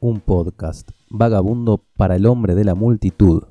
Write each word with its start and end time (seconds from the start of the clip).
un 0.00 0.20
podcast 0.20 0.90
vagabundo 1.10 1.84
para 1.96 2.16
el 2.16 2.24
hombre 2.24 2.54
de 2.54 2.64
la 2.64 2.74
multitud. 2.74 3.42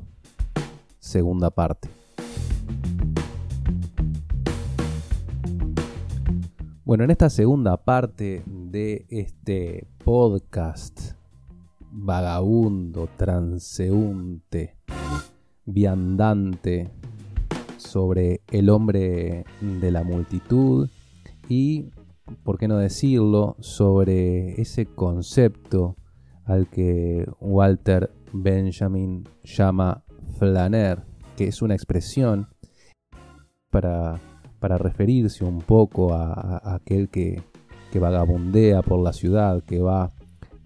Segunda 1.00 1.52
parte. 1.52 1.90
Bueno, 6.84 7.04
en 7.04 7.12
esta 7.12 7.30
segunda 7.30 7.78
parte 7.78 8.42
de 8.48 9.06
este 9.10 9.88
podcast 10.04 11.12
vagabundo, 11.92 13.08
transeúnte, 13.16 14.76
viandante 15.66 16.90
sobre 17.78 18.42
el 18.48 18.70
hombre 18.70 19.46
de 19.62 19.92
la 19.92 20.04
multitud 20.04 20.90
y, 21.48 21.92
por 22.44 22.58
qué 22.58 22.68
no 22.68 22.78
decirlo, 22.78 23.56
sobre 23.60 24.60
ese 24.60 24.88
concepto 24.88 25.96
al 26.50 26.68
que 26.68 27.30
Walter 27.40 28.12
Benjamin 28.34 29.24
llama 29.44 30.04
flaner, 30.40 31.04
que 31.38 31.48
es 31.48 31.62
una 31.62 31.76
expresión 31.76 32.48
para, 33.70 34.20
referirse 34.60 35.46
un 35.46 35.62
poco 35.62 36.14
a, 36.14 36.74
aquel 36.74 37.10
que, 37.10 37.44
que, 37.92 38.00
vagabundea 38.00 38.82
por 38.82 39.00
la 39.00 39.14
ciudad, 39.14 39.64
que 39.64 39.80
va 39.80 40.12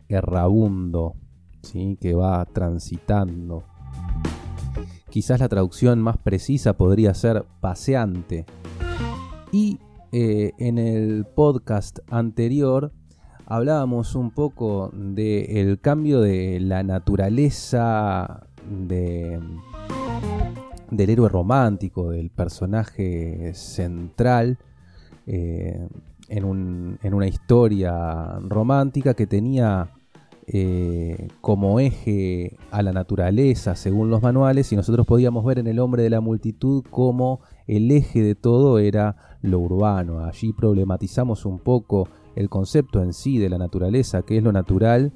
errabundo, 0.07 1.15
¿sí? 1.61 1.97
que 1.99 2.13
va 2.13 2.45
transitando. 2.45 3.63
Quizás 5.09 5.41
la 5.41 5.49
traducción 5.49 6.01
más 6.01 6.17
precisa 6.17 6.77
podría 6.77 7.13
ser 7.13 7.45
paseante. 7.59 8.45
Y 9.51 9.79
eh, 10.13 10.53
en 10.59 10.77
el 10.77 11.25
podcast 11.25 11.99
anterior 12.09 12.93
hablábamos 13.45 14.15
un 14.15 14.31
poco 14.31 14.91
del 14.93 15.79
cambio 15.79 16.21
de 16.21 16.59
la 16.59 16.83
naturaleza 16.83 18.47
de, 18.69 19.39
del 20.91 21.09
héroe 21.09 21.29
romántico, 21.29 22.11
del 22.11 22.29
personaje 22.29 23.53
central 23.53 24.57
eh, 25.25 25.87
en, 26.29 26.45
una 27.13 27.27
historia 27.27 28.39
romántica 28.41 29.13
que 29.13 29.27
tenía 29.27 29.89
eh, 30.47 31.29
como 31.41 31.79
eje 31.79 32.57
a 32.71 32.81
la 32.81 32.91
naturaleza 32.91 33.75
según 33.75 34.09
los 34.09 34.21
manuales 34.21 34.71
y 34.73 34.75
nosotros 34.75 35.05
podíamos 35.07 35.45
ver 35.45 35.59
en 35.59 35.67
el 35.67 35.79
hombre 35.79 36.03
de 36.03 36.09
la 36.09 36.19
multitud 36.19 36.83
como 36.89 37.39
el 37.65 37.89
eje 37.91 38.21
de 38.21 38.35
todo 38.35 38.79
era 38.79 39.37
lo 39.41 39.59
urbano. 39.59 40.25
Allí 40.25 40.53
problematizamos 40.53 41.45
un 41.45 41.59
poco 41.59 42.07
el 42.35 42.49
concepto 42.49 43.01
en 43.01 43.13
sí 43.13 43.37
de 43.37 43.49
la 43.49 43.57
naturaleza, 43.57 44.21
que 44.23 44.37
es 44.37 44.43
lo 44.43 44.51
natural, 44.51 45.13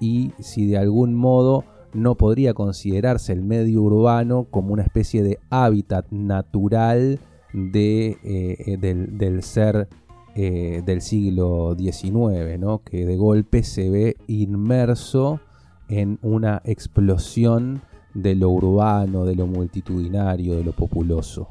y 0.00 0.32
si 0.38 0.66
de 0.66 0.78
algún 0.78 1.14
modo 1.14 1.64
no 1.94 2.16
podría 2.16 2.52
considerarse 2.54 3.32
el 3.32 3.42
medio 3.42 3.82
urbano 3.82 4.46
como 4.50 4.72
una 4.72 4.82
especie 4.82 5.22
de 5.22 5.38
hábitat 5.50 6.10
natural 6.10 7.18
de, 7.52 8.18
eh, 8.22 8.76
del, 8.78 9.42
ser 9.42 9.88
eh, 10.34 10.82
del 10.84 11.00
siglo 11.00 11.74
XIX, 11.78 12.58
¿no? 12.58 12.82
que 12.82 13.06
de 13.06 13.16
golpe 13.16 13.62
se 13.62 13.88
ve 13.88 14.16
inmerso 14.26 15.40
en 15.88 16.18
una 16.22 16.60
explosión 16.64 17.80
de 18.12 18.34
lo 18.34 18.50
urbano, 18.50 19.24
de 19.24 19.34
lo 19.34 19.46
multitudinario, 19.46 20.56
de 20.56 20.64
lo 20.64 20.72
populoso. 20.72 21.48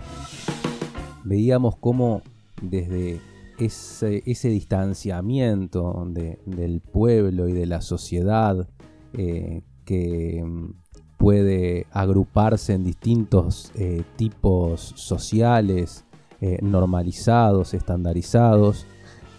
Veíamos 1.24 1.76
cómo 1.78 2.22
desde 2.62 3.20
ese, 3.58 4.50
distanciamiento 4.50 6.06
del 6.46 6.82
pueblo 6.82 7.48
y 7.48 7.54
de 7.54 7.66
la 7.66 7.82
sociedad 7.82 8.68
eh, 9.14 9.62
que 9.86 10.44
mm, 10.44 10.74
puede 11.18 11.88
agruparse 11.92 12.74
en 12.74 12.84
distintos 12.84 13.72
eh, 13.76 14.04
tipos 14.16 14.94
sociales, 14.96 16.06
eh, 16.42 16.60
normalizados, 16.62 17.74
estandarizados, 17.74 18.86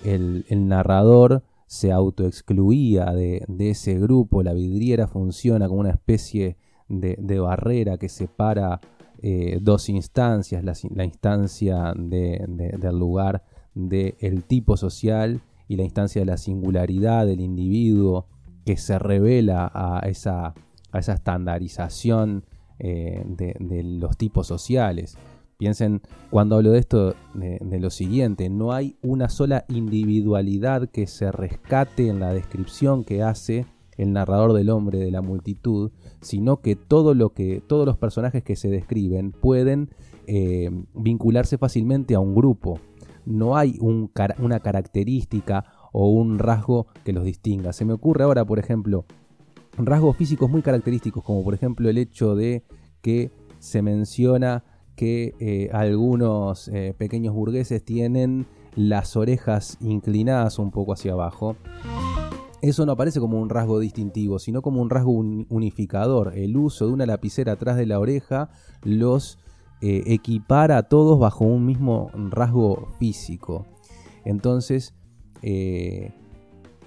el, 0.05 0.45
narrador 0.51 1.43
se 1.67 1.93
autoexcluía 1.93 3.07
de, 3.07 3.45
de 3.49 3.71
ese 3.71 3.99
grupo, 3.99 4.43
la 4.43 4.53
vidriera 4.53 5.09
funciona 5.09 5.69
como 5.69 5.81
una 5.81 5.91
especie 5.91 6.57
de, 6.89 7.41
barrera 7.41 7.99
que 7.99 8.09
separa 8.09 8.81
dos 9.61 9.89
instancias, 9.89 10.63
la, 10.63 11.05
instancia 11.05 11.93
del 11.97 12.99
lugar 12.99 13.43
del 13.77 14.43
tipo 14.45 14.77
social 14.77 15.43
y 15.69 15.77
la 15.77 15.85
instancia 15.85 16.23
de 16.23 16.27
la 16.27 16.39
singularidad 16.39 17.27
del 17.27 17.41
individuo 17.41 18.27
que 18.65 18.77
se 18.77 18.99
revela 18.99 19.71
a 19.73 20.01
esa, 20.09 20.55
a 20.91 20.99
esa 20.99 21.13
estandarización 21.13 22.45
eh, 22.79 23.23
de, 23.27 23.83
los 23.85 24.17
tipos 24.17 24.47
sociales. 24.47 25.17
Piensen 25.59 26.03
cuando 26.31 26.57
hablo 26.57 26.73
de 26.73 26.79
esto 26.79 27.15
de, 27.35 27.59
de, 27.61 27.81
lo 27.81 27.91
siguiente, 27.91 28.49
no 28.49 28.73
hay 28.73 28.97
una 29.03 29.29
sola 29.29 29.65
individualidad 29.69 30.89
que 30.89 31.07
se 31.07 31.31
rescate 31.31 32.09
en 32.09 32.19
la 32.21 32.33
descripción 32.33 33.05
que 33.05 33.23
hace 33.23 33.67
el 33.97 34.13
narrador 34.13 34.53
del 34.53 34.71
hombre 34.71 34.99
de 34.99 35.11
la 35.11 35.23
multitud, 35.23 35.93
sino 36.21 36.61
que 36.61 36.77
todo 36.77 37.15
lo 37.15 37.31
que 37.31 37.63
todos 37.67 37.87
los 37.87 37.97
personajes 37.97 38.43
que 38.43 38.57
se 38.57 38.69
describen 38.69 39.33
pueden 39.33 39.91
eh, 40.27 40.71
vincularse 40.95 41.57
fácilmente 41.57 42.15
a 42.15 42.21
un 42.21 42.35
grupo 42.35 42.81
no 43.27 43.57
hay 43.57 43.79
una 43.81 44.61
característica 44.61 45.65
o 45.93 46.09
un 46.09 46.39
rasgo 46.39 46.87
que 47.05 47.13
los 47.13 47.25
distinga. 47.25 47.73
Se 47.73 47.85
me 47.85 47.93
ocurre 47.93 48.25
ahora, 48.25 48.45
por 48.45 48.59
ejemplo, 48.59 49.05
rasgos 49.77 50.17
físicos 50.17 50.51
muy 50.51 50.63
característicos, 50.63 51.23
como 51.23 51.45
por 51.45 51.55
ejemplo 51.55 51.91
el 51.91 51.99
hecho 51.99 52.35
de 52.35 52.65
que 53.03 53.31
se 53.59 53.83
menciona 53.83 54.65
que 54.95 55.35
eh, 55.41 55.69
algunos 55.73 56.69
eh, 56.69 56.95
pequeños 56.97 57.35
burgueses 57.35 57.85
tienen 57.85 58.47
las 58.75 59.17
orejas 59.17 59.77
inclinadas 59.81 60.59
un 60.59 60.71
poco 60.71 60.93
hacia 60.93 61.13
abajo. 61.13 61.57
Eso 62.63 62.87
no 62.87 62.93
aparece 62.93 63.21
como 63.21 63.41
un 63.41 63.51
rasgo 63.51 63.79
distintivo, 63.79 64.39
sino 64.39 64.63
como 64.63 64.81
un 64.81 64.91
rasgo 64.91 65.13
unificador. 65.13 66.33
El 66.37 66.57
uso 66.57 66.87
de 66.87 66.93
una 66.93 67.07
lapicera 67.07 67.53
atrás 67.53 67.77
de 67.77 67.87
la 67.87 68.01
oreja 68.01 68.49
los 68.83 69.39
eh, 69.81 70.03
equipar 70.07 70.73
a 70.73 70.85
todos 70.85 71.19
bajo 71.19 71.45
un 71.45 71.67
mismo 71.67 72.11
rasgo 72.31 72.89
físico. 72.99 73.67
Entonces, 74.25 74.95
eh, 75.43 76.13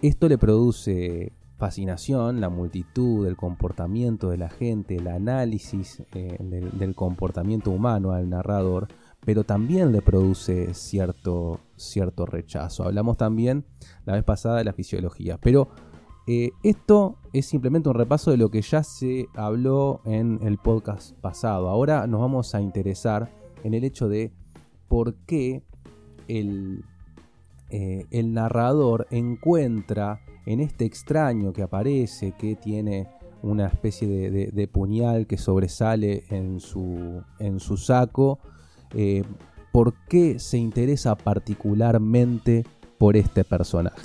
esto 0.02 0.28
le 0.28 0.38
produce 0.38 1.34
fascinación, 1.60 2.40
la 2.40 2.50
multitud, 2.50 3.28
el 3.28 3.36
comportamiento 3.36 4.30
de 4.30 4.38
la 4.38 4.50
gente, 4.50 4.96
el 4.96 5.08
análisis 5.08 6.02
eh, 6.14 6.38
del, 6.40 6.96
comportamiento 6.96 7.70
humano 7.70 8.14
al 8.14 8.30
narrador, 8.30 8.88
pero 9.26 9.44
también 9.44 9.92
le 9.92 10.02
produce 10.02 10.74
cierto, 10.74 11.60
cierto 11.76 12.26
rechazo. 12.26 12.86
Hablamos 12.86 13.18
también 13.18 13.66
la 14.06 14.14
vez 14.14 14.24
pasada 14.24 14.58
de 14.58 14.64
la 14.64 14.74
fisiología, 14.74 15.38
pero 15.38 15.70
esto 16.62 17.16
es 17.34 17.47
simplemente 17.47 17.90
un 17.90 17.95
repaso 17.95 18.29
de 18.29 18.38
lo 18.38 18.51
que 18.51 18.62
ya 18.62 18.84
se 18.84 19.28
habló 19.35 20.01
en 20.06 20.40
el 20.44 20.59
podcast 20.59 21.13
pasado. 21.19 21.69
Ahora 21.69 22.06
nos 22.06 22.22
vamos 22.22 22.53
a 22.53 22.62
interesar 22.62 23.31
en 23.63 23.73
el 23.73 23.84
hecho 23.84 24.07
de 24.07 24.31
por 24.88 25.16
qué 25.25 25.63
el, 26.28 26.85
eh, 27.72 28.06
narrador 28.23 29.07
encuentra 29.09 30.22
en 30.45 30.59
este 30.59 30.85
extraño 30.85 31.51
que 31.51 31.63
aparece, 31.63 32.34
que 32.38 32.56
tiene 32.56 33.07
una 33.41 33.67
especie 33.67 34.07
de, 34.29 34.67
puñal 34.67 35.25
que 35.25 35.38
sobresale 35.38 36.25
en 36.29 36.59
su, 36.59 37.23
en 37.40 37.59
su 37.59 37.78
saco, 37.78 38.38
eh, 38.94 39.23
por 39.72 39.94
qué 40.07 40.38
se 40.38 40.57
interesa 40.57 41.16
particularmente 41.16 42.66
por 43.00 43.16
este 43.16 43.44
personaje. 43.44 44.01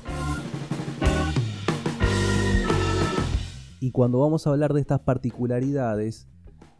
Y 3.84 3.90
cuando 3.90 4.20
vamos 4.20 4.46
a 4.46 4.50
hablar 4.50 4.72
de 4.72 4.80
estas 4.80 5.00
particularidades, 5.00 6.26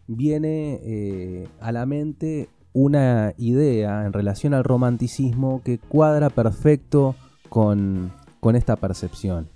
viene 0.07 0.81
eh, 0.83 1.49
a 1.61 1.71
la 1.71 1.85
mente 1.85 2.49
una 2.73 3.35
idea 3.37 4.07
en 4.07 4.15
relación 4.15 4.55
al 4.55 4.65
romanticismo 4.65 5.61
que 5.63 5.77
cuadra 5.79 6.31
perfecto 6.31 7.15
con, 7.51 8.11
esta 8.55 8.77
percepción. 8.77 9.51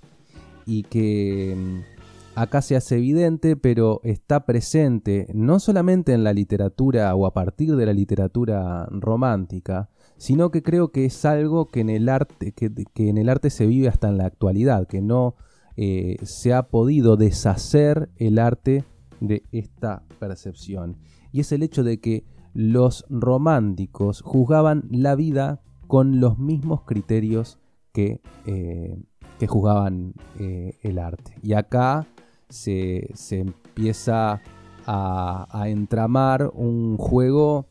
Y 0.67 0.83
que 0.83 1.55
mm, 1.57 2.39
acá 2.39 2.61
se 2.61 2.75
hace 2.75 2.97
evidente, 2.97 3.55
pero 3.55 3.99
está 4.03 4.45
presente 4.45 5.25
no 5.33 5.59
solamente 5.59 6.13
en 6.13 6.23
la 6.23 6.33
literatura 6.33 7.15
o 7.15 7.25
a 7.25 7.33
partir 7.33 7.75
de 7.75 7.87
la 7.87 7.93
literatura 7.93 8.85
romántica, 8.91 9.89
sino 10.17 10.51
que 10.51 10.61
creo 10.61 10.91
que 10.91 11.05
es 11.05 11.25
algo 11.25 11.65
que 11.65 11.79
en 11.79 11.89
el 11.89 12.09
arte, 12.09 12.51
que 12.51 13.09
en 13.09 13.17
el 13.17 13.27
arte 13.27 13.49
se 13.49 13.65
vive 13.65 13.87
hasta 13.87 14.07
en 14.07 14.19
la 14.19 14.27
actualidad, 14.27 14.85
que 14.85 15.01
no 15.01 15.33
eh, 15.81 16.17
se 16.23 16.53
ha 16.53 16.63
podido 16.63 17.15
deshacer 17.15 18.09
el 18.17 18.37
arte 18.37 18.83
de 19.21 19.43
esta 19.53 20.03
percepción. 20.19 20.97
Y 21.31 21.39
es 21.39 21.53
el 21.53 21.63
hecho 21.63 21.85
de 21.85 22.01
que 22.01 22.25
los 22.53 23.05
románticos 23.09 24.19
juzgaban 24.19 24.89
la 24.91 25.15
vida 25.15 25.61
con 25.87 26.19
los 26.19 26.37
mismos 26.37 26.81
criterios 26.81 27.59
que, 27.93 28.19
eh, 28.45 29.01
que 29.39 29.47
juzgaban 29.47 30.15
eh, 30.37 30.77
el 30.81 30.99
arte. 30.99 31.33
Y 31.41 31.53
acá 31.53 32.05
se, 32.49 33.13
empieza 33.31 34.41
a, 34.85 35.63
entramar 35.67 36.51
un 36.53 36.97
juego 36.97 37.67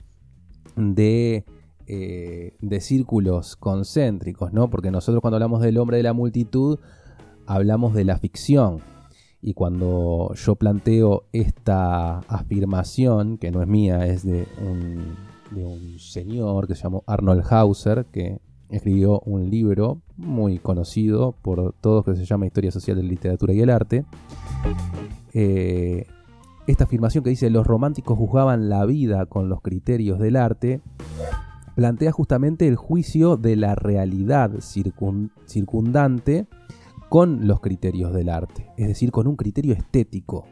de, 0.76 1.44
de 1.86 2.80
círculos 2.80 3.54
concéntricos, 3.56 4.54
¿no? 4.54 4.70
Porque 4.70 4.90
nosotros 4.90 5.20
cuando 5.20 5.36
hablamos 5.36 5.60
del 5.60 5.76
hombre 5.76 5.98
de 5.98 6.04
la 6.04 6.14
multitud, 6.14 6.78
hablamos 7.48 7.94
de 7.94 8.04
la 8.04 8.18
ficción. 8.18 8.80
Y 9.40 9.54
cuando 9.54 10.32
yo 10.34 10.56
planteo 10.56 11.24
esta 11.32 12.18
afirmación, 12.28 13.38
que 13.38 13.50
no 13.50 13.62
es 13.62 13.68
mía, 13.68 14.06
es 14.06 14.24
de 14.24 14.46
un, 14.60 15.28
señor 15.98 16.68
que 16.68 16.74
se 16.74 16.82
llamó 16.82 17.04
Arnold 17.06 17.44
Hauser, 17.50 18.04
que 18.12 18.38
escribió 18.68 19.20
un 19.20 19.48
libro 19.50 20.02
muy 20.16 20.58
conocido 20.58 21.34
por 21.40 21.74
todos 21.80 22.04
que 22.04 22.16
se 22.16 22.26
llama 22.26 22.46
Historia 22.46 22.70
Social 22.70 22.98
de 22.98 23.02
la 23.02 23.08
Literatura 23.08 23.54
y 23.54 23.60
el 23.60 23.70
Arte. 23.70 24.04
Eh, 25.32 26.04
esta 26.66 26.84
afirmación 26.84 27.24
que 27.24 27.30
dice 27.30 27.48
los 27.48 27.66
románticos 27.66 28.18
juzgaban 28.18 28.68
la 28.68 28.84
vida 28.84 29.24
con 29.24 29.48
los 29.48 29.62
criterios 29.62 30.18
del 30.18 30.36
arte, 30.36 30.82
plantea 31.74 32.12
justamente 32.12 32.68
el 32.68 32.76
juicio 32.76 33.38
de 33.38 33.56
la 33.56 33.74
realidad 33.74 34.50
circundante 35.46 36.46
con 37.08 37.46
los 37.46 37.60
criterios 37.60 38.12
del 38.12 38.28
arte, 38.28 38.70
es 38.76 38.88
decir, 38.88 39.10
con 39.10 39.26
un 39.26 39.36
criterio 39.36 39.74
estético. 39.74 40.44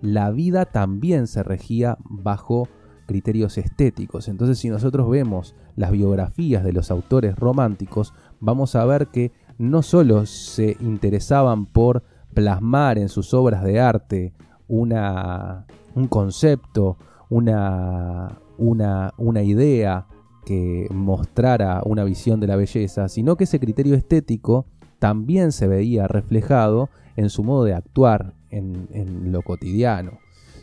La 0.00 0.30
vida 0.30 0.66
también 0.66 1.26
se 1.26 1.42
regía 1.42 1.96
bajo 2.04 2.68
criterios 3.06 3.58
estéticos. 3.58 4.28
Entonces, 4.28 4.58
si 4.58 4.68
nosotros 4.68 5.08
vemos 5.08 5.54
las 5.76 5.90
biografías 5.90 6.64
de 6.64 6.72
los 6.72 6.90
autores 6.90 7.36
románticos, 7.36 8.12
vamos 8.40 8.74
a 8.74 8.84
ver 8.84 9.08
que 9.08 9.32
no 9.58 9.82
solo 9.82 10.26
se 10.26 10.76
interesaban 10.80 11.66
por 11.66 12.02
plasmar 12.34 12.98
en 12.98 13.08
sus 13.08 13.32
obras 13.32 13.62
de 13.62 13.80
arte 13.80 14.32
una, 14.68 15.66
un 15.94 16.08
concepto, 16.08 16.98
una, 17.30 18.40
una, 18.58 19.14
una 19.16 19.42
idea 19.42 20.06
que 20.44 20.88
mostrara 20.90 21.82
una 21.86 22.04
visión 22.04 22.40
de 22.40 22.46
la 22.46 22.56
belleza, 22.56 23.08
sino 23.08 23.36
que 23.36 23.44
ese 23.44 23.60
criterio 23.60 23.94
estético 23.94 24.66
también 24.98 25.52
se 25.52 25.68
veía 25.68 26.08
reflejado 26.08 26.90
en 27.16 27.30
su 27.30 27.44
modo 27.44 27.64
de 27.64 27.74
actuar 27.74 28.34
en, 28.50 29.32
lo 29.32 29.42
cotidiano. 29.42 30.18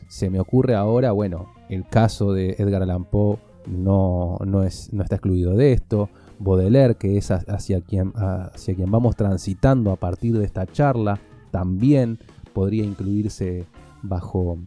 Se 0.08 0.30
me 0.30 0.40
ocurre 0.40 0.76
ahora, 0.76 1.12
bueno, 1.12 1.54
el 1.70 1.88
caso 1.88 2.34
de 2.34 2.56
Edgar 2.58 2.84
Allan 2.84 3.06
Poe 3.06 3.38
no, 3.68 4.38
no, 4.46 4.64
es, 4.64 4.92
no 4.92 5.04
está 5.04 5.16
excluido 5.16 5.56
de 5.56 5.74
esto. 5.74 6.10
Baudelaire, 6.40 6.96
que 6.96 7.18
es 7.18 7.32
hacia 7.32 7.82
quien, 7.82 8.14
hacia 8.16 8.76
quien 8.76 8.90
vamos 8.90 9.16
transitando 9.16 9.92
a 9.92 9.96
partir 9.96 10.38
de 10.38 10.46
esta 10.46 10.66
charla, 10.66 11.20
también 11.52 12.18
podría 12.54 12.84
incluirse 12.84 13.66
bajo, 14.02 14.58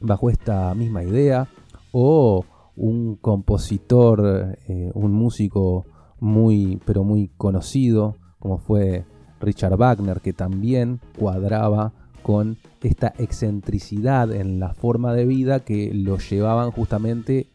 bajo 0.00 0.30
esta 0.30 0.74
misma 0.74 1.04
idea. 1.04 1.48
O 1.92 2.44
un 2.74 3.16
compositor, 3.16 4.56
eh, 4.66 4.90
un 4.94 5.12
músico 5.12 5.84
muy, 6.18 6.80
pero 6.86 7.04
muy 7.04 7.30
conocido, 7.36 8.16
como 8.42 8.58
fue 8.58 9.04
Richard 9.40 9.76
Wagner, 9.76 10.20
que 10.20 10.32
también 10.32 10.98
cuadraba 11.16 11.92
con 12.24 12.56
esta 12.80 13.14
excentricidad 13.16 14.32
en 14.32 14.58
la 14.58 14.74
forma 14.74 15.14
de 15.14 15.26
vida 15.26 15.60
que 15.60 15.94
lo 15.94 16.18
llevaban 16.18 16.72
justamente 16.72 17.52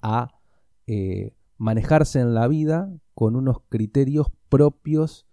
a 0.00 0.40
eh, 0.86 1.34
manejarse 1.58 2.20
en 2.20 2.32
la 2.32 2.48
vida 2.48 2.90
con 3.14 3.36
unos 3.36 3.58
criterios 3.68 4.28
propios 4.48 5.26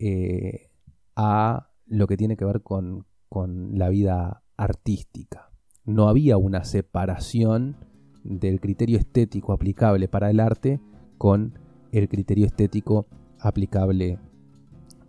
eh, 0.00 0.72
a 1.14 1.68
lo 1.86 2.08
que 2.08 2.16
tiene 2.16 2.36
que 2.36 2.44
ver 2.44 2.62
con, 2.62 3.06
con 3.28 3.78
la 3.78 3.90
vida 3.90 4.42
artística. 4.56 5.52
No 5.84 6.08
había 6.08 6.36
una 6.36 6.64
separación 6.64 7.76
del 8.24 8.60
criterio 8.60 8.98
estético 8.98 9.52
aplicable 9.52 10.08
para 10.08 10.30
el 10.30 10.40
arte 10.40 10.80
con 11.16 11.60
el 11.92 12.08
criterio 12.08 12.46
estético 12.46 13.06
aplicable 13.38 14.18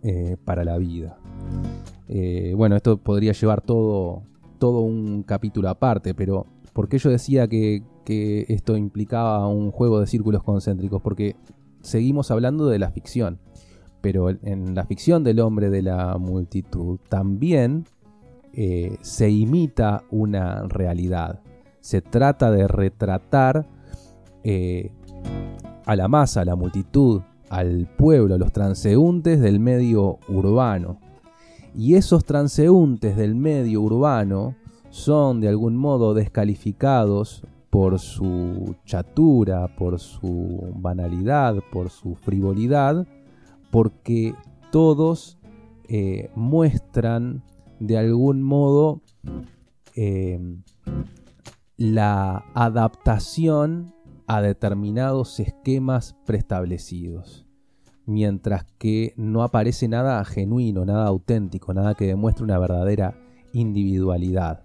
eh, 0.06 0.36
para 0.44 0.64
la 0.64 0.76
vida. 0.76 1.16
Eh, 2.08 2.52
bueno, 2.54 2.76
esto 2.76 2.98
podría 2.98 3.32
llevar 3.32 3.62
todo, 3.62 4.22
todo 4.58 4.80
un 4.80 5.22
capítulo 5.22 5.70
aparte, 5.70 6.12
pero 6.12 6.44
¿por 6.74 6.90
qué 6.90 6.98
yo 6.98 7.08
decía 7.08 7.48
que, 7.48 7.82
esto 8.06 8.76
implicaba 8.76 9.48
un 9.48 9.70
juego 9.70 10.00
de 10.00 10.06
círculos 10.06 10.42
concéntricos? 10.42 11.00
Porque 11.00 11.36
seguimos 11.80 12.30
hablando 12.30 12.66
de 12.66 12.78
la 12.78 12.90
ficción, 12.90 13.38
pero 14.02 14.28
en 14.28 14.74
la 14.74 14.84
ficción 14.84 15.24
del 15.24 15.40
hombre 15.40 15.70
de 15.70 15.80
la 15.80 16.18
multitud 16.18 16.98
también 17.08 17.86
eh, 18.52 18.98
se 19.00 19.30
imita 19.30 20.04
una 20.10 20.64
realidad. 20.64 21.40
Se 21.80 22.02
trata 22.02 22.50
de 22.50 22.68
retratar 22.68 23.66
a 25.86 25.96
la 25.96 26.08
masa, 26.08 26.42
a 26.42 26.44
la 26.44 26.56
multitud, 26.56 27.22
al 27.54 27.86
pueblo, 27.86 28.34
a 28.34 28.38
los 28.38 28.52
transeúntes 28.52 29.40
del 29.40 29.60
medio 29.60 30.18
urbano. 30.28 30.98
Y 31.72 31.94
esos 31.94 32.24
transeúntes 32.24 33.16
del 33.16 33.36
medio 33.36 33.80
urbano 33.80 34.56
son 34.90 35.40
de 35.40 35.48
algún 35.48 35.76
modo 35.76 36.14
descalificados 36.14 37.46
por 37.70 38.00
su 38.00 38.74
chatura, 38.84 39.68
por 39.76 40.00
su 40.00 40.72
banalidad, 40.74 41.56
por 41.72 41.90
su 41.90 42.16
frivolidad, 42.16 43.06
porque 43.70 44.34
todos 44.72 45.38
eh, 45.88 46.30
muestran 46.34 47.44
de 47.78 47.98
algún 47.98 48.42
modo 48.42 49.00
eh, 49.94 50.40
la 51.76 52.44
adaptación 52.54 53.94
a 54.26 54.40
determinados 54.40 55.38
esquemas 55.40 56.16
preestablecidos, 56.24 57.43
mientras 58.06 58.64
que 58.78 59.14
no 59.16 59.42
aparece 59.42 59.88
nada 59.88 60.24
genuino, 60.24 60.84
nada 60.84 61.06
auténtico, 61.06 61.72
nada 61.74 61.94
que 61.94 62.06
demuestre 62.06 62.44
una 62.44 62.58
verdadera 62.58 63.16
individualidad 63.52 64.62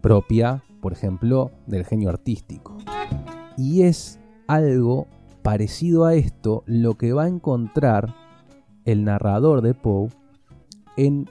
propia, 0.00 0.62
por 0.80 0.92
ejemplo, 0.92 1.50
del 1.66 1.84
genio 1.84 2.10
artístico. 2.10 2.76
Y 3.56 3.82
es 3.82 4.20
algo 4.46 5.06
parecido 5.42 6.04
a 6.04 6.14
esto 6.14 6.62
lo 6.66 6.96
que 6.96 7.12
va 7.12 7.24
a 7.24 7.28
encontrar 7.28 8.14
el 8.84 9.04
narrador 9.04 9.62
de 9.62 9.74
Poe 9.74 10.10
en 10.96 11.28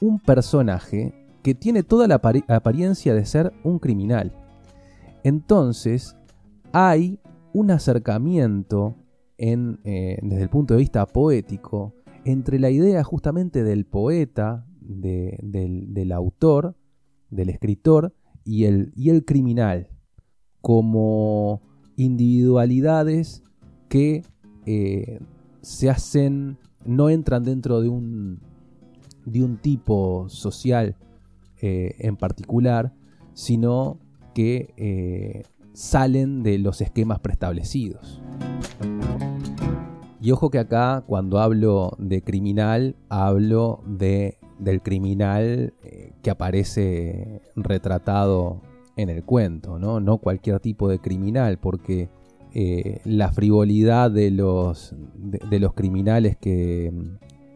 un 0.00 0.18
personaje 0.18 1.14
que 1.42 1.54
tiene 1.54 1.82
toda 1.82 2.08
la 2.08 2.20
apariencia 2.48 3.14
de 3.14 3.24
ser 3.24 3.52
un 3.62 3.78
criminal. 3.78 4.32
Entonces, 5.22 6.16
hay 6.72 7.20
un 7.52 7.70
acercamiento 7.70 8.94
eh, 9.38 10.18
desde 10.22 10.42
el 10.42 10.48
punto 10.48 10.74
de 10.74 10.80
vista 10.80 11.04
poético 11.06 11.94
entre 12.24 12.58
la 12.58 12.70
idea 12.70 13.04
justamente 13.04 13.62
del 13.62 13.84
poeta, 13.84 14.66
del, 14.80 16.12
autor, 16.12 16.74
del 17.30 17.50
escritor 17.50 18.14
y 18.44 18.64
el, 18.64 18.92
y 18.96 19.10
el 19.10 19.24
criminal, 19.24 19.90
como 20.60 21.60
individualidades 21.96 23.42
que 23.88 24.22
eh, 24.64 25.20
se 25.60 25.90
hacen, 25.90 26.58
no 26.84 27.10
entran 27.10 27.44
dentro 27.44 27.80
de 27.80 27.88
un, 27.88 28.40
de 29.24 29.44
un 29.44 29.58
tipo 29.58 30.28
social 30.28 30.96
eh, 31.60 31.94
en 31.98 32.16
particular, 32.16 32.92
sino 33.34 33.98
que 34.34 35.44
salen 35.72 36.42
de 36.42 36.58
los 36.58 36.80
esquemas 36.80 37.20
preestablecidos. 37.20 38.22
Y 40.26 40.32
ojo 40.32 40.50
que 40.50 40.58
acá 40.58 41.04
cuando 41.06 41.38
hablo 41.38 41.94
de 42.00 42.20
criminal, 42.20 42.96
hablo 43.08 43.84
de, 43.86 44.38
del 44.58 44.82
criminal 44.82 45.72
eh, 45.84 46.14
que 46.20 46.30
aparece 46.30 47.42
retratado 47.54 48.60
en 48.96 49.08
el 49.08 49.22
cuento, 49.22 49.78
no, 49.78 50.18
cualquier 50.18 50.58
tipo 50.58 50.88
de 50.88 50.98
criminal, 50.98 51.58
porque 51.58 52.08
eh, 52.52 53.00
la 53.04 53.30
frivolidad 53.30 54.10
de 54.10 54.32
los, 54.32 54.96
de, 55.14 55.60
los 55.60 55.74
criminales 55.74 56.36
que, 56.36 56.92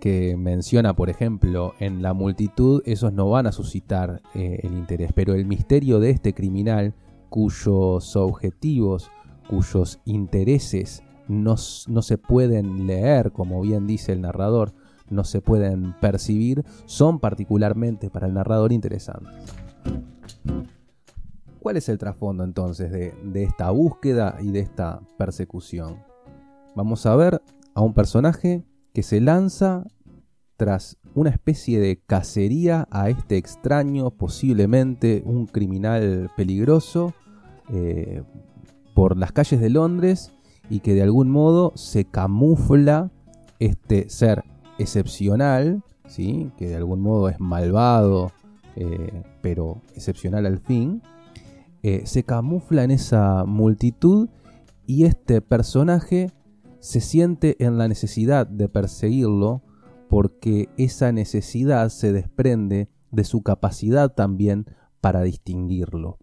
que, 0.00 0.36
menciona, 0.36 0.94
por 0.94 1.10
ejemplo, 1.10 1.74
en 1.80 2.02
la 2.02 2.12
multitud, 2.12 2.82
esos 2.84 3.12
no 3.12 3.28
van 3.30 3.48
a 3.48 3.52
suscitar 3.52 4.22
eh, 4.36 4.60
el 4.62 4.74
interés, 4.74 5.10
pero 5.12 5.34
el 5.34 5.44
misterio 5.44 5.98
de 5.98 6.10
este 6.10 6.34
criminal 6.34 6.94
cuyos 7.30 8.14
objetivos, 8.14 9.10
cuyos 9.48 9.98
intereses 10.04 11.02
no, 11.30 11.56
se 11.56 12.18
pueden 12.18 12.86
leer, 12.86 13.32
como 13.32 13.60
bien 13.60 13.86
dice 13.86 14.12
el 14.12 14.20
narrador, 14.20 14.74
no 15.08 15.24
se 15.24 15.40
pueden 15.40 15.94
percibir, 16.00 16.64
son 16.86 17.20
particularmente 17.20 18.10
para 18.10 18.26
el 18.26 18.34
narrador 18.34 18.72
interesantes. 18.72 19.32
¿Cuál 21.60 21.76
es 21.76 21.88
el 21.88 21.98
trasfondo 21.98 22.42
entonces 22.42 22.90
de, 22.90 23.42
esta 23.42 23.70
búsqueda 23.70 24.38
y 24.40 24.50
de 24.50 24.60
esta 24.60 25.00
persecución? 25.18 25.98
Vamos 26.74 27.06
a 27.06 27.14
ver 27.14 27.40
a 27.74 27.80
un 27.80 27.94
personaje 27.94 28.64
que 28.92 29.02
se 29.02 29.20
lanza 29.20 29.84
tras 30.56 30.98
una 31.14 31.30
especie 31.30 31.80
de 31.80 32.00
cacería 32.00 32.88
a 32.90 33.08
este 33.08 33.36
extraño, 33.36 34.10
posiblemente 34.10 35.22
un 35.24 35.46
criminal 35.46 36.30
peligroso, 36.36 37.14
eh, 37.72 38.22
por 38.94 39.16
las 39.16 39.32
calles 39.32 39.60
de 39.60 39.70
Londres 39.70 40.32
y 40.70 40.80
que 40.80 40.94
de 40.94 41.02
algún 41.02 41.30
modo 41.30 41.72
se 41.74 42.04
camufla 42.06 43.10
este 43.58 44.08
ser 44.08 44.44
excepcional, 44.78 45.82
¿sí? 46.06 46.50
que 46.56 46.68
de 46.68 46.76
algún 46.76 47.00
modo 47.00 47.28
es 47.28 47.38
malvado, 47.40 48.32
eh, 48.76 49.22
pero 49.42 49.82
excepcional 49.94 50.46
al 50.46 50.58
fin, 50.58 51.02
eh, 51.82 52.02
se 52.06 52.22
camufla 52.22 52.84
en 52.84 52.92
esa 52.92 53.44
multitud 53.44 54.28
y 54.86 55.04
este 55.04 55.42
personaje 55.42 56.30
se 56.78 57.00
siente 57.00 57.62
en 57.64 57.76
la 57.76 57.88
necesidad 57.88 58.46
de 58.46 58.68
perseguirlo 58.68 59.62
porque 60.08 60.68
esa 60.76 61.12
necesidad 61.12 61.88
se 61.90 62.12
desprende 62.12 62.88
de 63.10 63.24
su 63.24 63.42
capacidad 63.42 64.12
también 64.12 64.66
para 65.00 65.22
distinguirlo. 65.22 66.18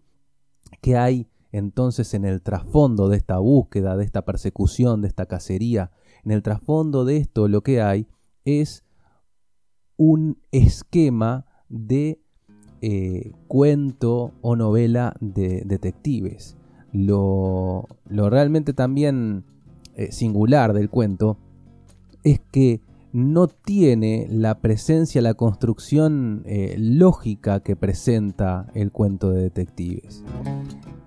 ¿Qué 0.80 0.96
hay 0.96 1.28
entonces 1.52 2.14
en 2.14 2.24
el 2.24 2.42
trasfondo 2.42 3.08
de 3.08 3.16
esta 3.16 3.38
búsqueda, 3.38 3.96
de 3.96 4.04
esta 4.04 4.24
persecución, 4.24 5.00
de 5.00 5.08
esta 5.08 5.26
cacería? 5.26 5.90
En 6.24 6.32
el 6.32 6.42
trasfondo 6.42 7.04
de 7.04 7.16
esto 7.16 7.48
lo 7.48 7.62
que 7.62 7.80
hay 7.80 8.06
es 8.44 8.84
un 9.96 10.38
esquema 10.52 11.46
de 11.68 12.20
eh, 12.80 13.32
cuento 13.48 14.32
o 14.40 14.56
novela 14.56 15.14
de 15.20 15.62
detectives. 15.66 16.56
Lo, 16.92 17.86
realmente 18.08 18.72
también 18.72 19.44
eh, 19.94 20.12
singular 20.12 20.72
del 20.72 20.88
cuento 20.88 21.36
es 22.24 22.40
que 22.52 22.80
no 23.12 23.48
tiene 23.48 24.26
la 24.30 24.60
presencia, 24.60 25.20
la 25.22 25.34
construcción 25.34 26.42
eh, 26.46 26.76
lógica 26.78 27.60
que 27.60 27.74
presenta 27.74 28.70
el 28.74 28.92
cuento 28.92 29.30
de 29.30 29.42
detectives. 29.42 30.22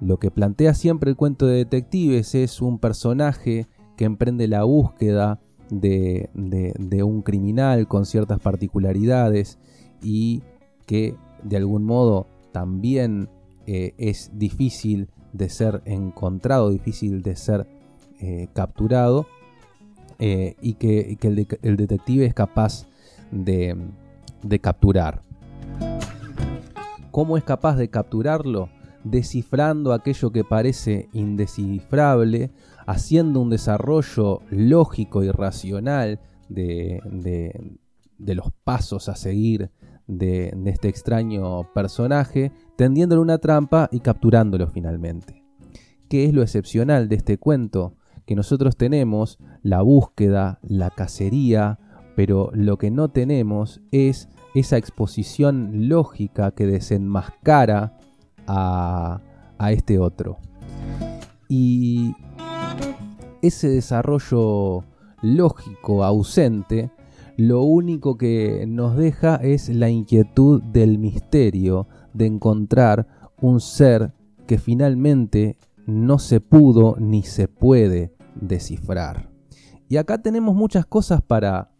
Lo 0.01 0.17
que 0.17 0.31
plantea 0.31 0.73
siempre 0.73 1.11
el 1.11 1.15
cuento 1.15 1.45
de 1.45 1.57
detectives 1.57 2.33
es 2.33 2.59
un 2.59 2.79
personaje 2.79 3.67
que 3.95 4.05
emprende 4.05 4.47
la 4.47 4.63
búsqueda 4.63 5.39
de, 5.69 6.29
un 7.05 7.21
criminal 7.21 7.87
con 7.87 8.07
ciertas 8.07 8.39
particularidades 8.39 9.59
y 10.01 10.41
que 10.87 11.15
de 11.43 11.57
algún 11.57 11.83
modo 11.83 12.25
también 12.51 13.29
eh, 13.67 13.93
es 13.99 14.31
difícil 14.33 15.07
de 15.33 15.49
ser 15.49 15.83
encontrado, 15.85 16.71
difícil 16.71 17.21
de 17.21 17.35
ser 17.35 17.67
eh, 18.19 18.47
capturado 18.53 19.27
eh, 20.17 20.55
y 20.61 20.73
que, 20.73 21.15
el, 21.61 21.77
detective 21.77 22.25
es 22.25 22.33
capaz 22.33 22.87
de, 23.31 23.77
de 24.41 24.59
capturar. 24.59 25.21
¿Cómo 27.11 27.37
es 27.37 27.43
capaz 27.43 27.75
de 27.75 27.89
capturarlo? 27.89 28.69
Descifrando 29.03 29.93
aquello 29.93 30.31
que 30.31 30.43
parece 30.43 31.09
indescifrable, 31.13 32.51
haciendo 32.85 33.39
un 33.39 33.49
desarrollo 33.49 34.41
lógico 34.49 35.23
y 35.23 35.31
racional 35.31 36.19
de, 36.49 37.01
los 38.19 38.51
pasos 38.63 39.09
a 39.09 39.15
seguir 39.15 39.71
de, 40.07 40.53
de, 40.55 40.69
este 40.69 40.89
extraño 40.89 41.71
personaje, 41.73 42.51
tendiéndole 42.75 43.21
una 43.21 43.37
trampa 43.37 43.89
y 43.91 43.99
capturándolo 43.99 44.67
finalmente. 44.67 45.43
¿Qué 46.09 46.25
es 46.25 46.33
lo 46.33 46.41
excepcional 46.41 47.07
de 47.09 47.15
este 47.15 47.37
cuento? 47.37 47.95
que 48.25 48.35
nosotros 48.35 48.77
tenemos 48.77 49.39
la 49.61 49.81
búsqueda, 49.81 50.59
la 50.61 50.89
cacería, 50.89 51.79
pero 52.15 52.49
lo 52.53 52.77
que 52.77 52.91
no 52.91 53.09
tenemos 53.09 53.81
es 53.91 54.29
esa 54.53 54.77
exposición 54.77 55.89
lógica 55.89 56.51
que 56.51 56.65
desenmascara 56.65 57.97
a, 58.47 59.21
este 59.69 59.99
otro. 59.99 60.37
Y 61.47 62.15
ese 63.41 63.69
desarrollo 63.69 64.83
lógico 65.21 66.03
ausente, 66.03 66.91
lo 67.37 67.61
único 67.61 68.17
que 68.17 68.65
nos 68.67 68.97
deja 68.97 69.35
es 69.35 69.69
la 69.69 69.89
inquietud 69.89 70.61
del 70.61 70.97
misterio 70.97 71.87
de 72.13 72.25
encontrar 72.25 73.07
un 73.39 73.59
ser 73.59 74.13
que 74.47 74.57
finalmente 74.57 75.57
no 75.85 76.19
se 76.19 76.41
pudo 76.41 76.95
ni 76.99 77.23
se 77.23 77.47
puede 77.47 78.13
descifrar. 78.35 79.29
Y 79.87 79.97
acá 79.97 80.21
tenemos 80.21 80.55
muchas 80.55 80.85
cosas 80.85 81.21
para, 81.21 81.70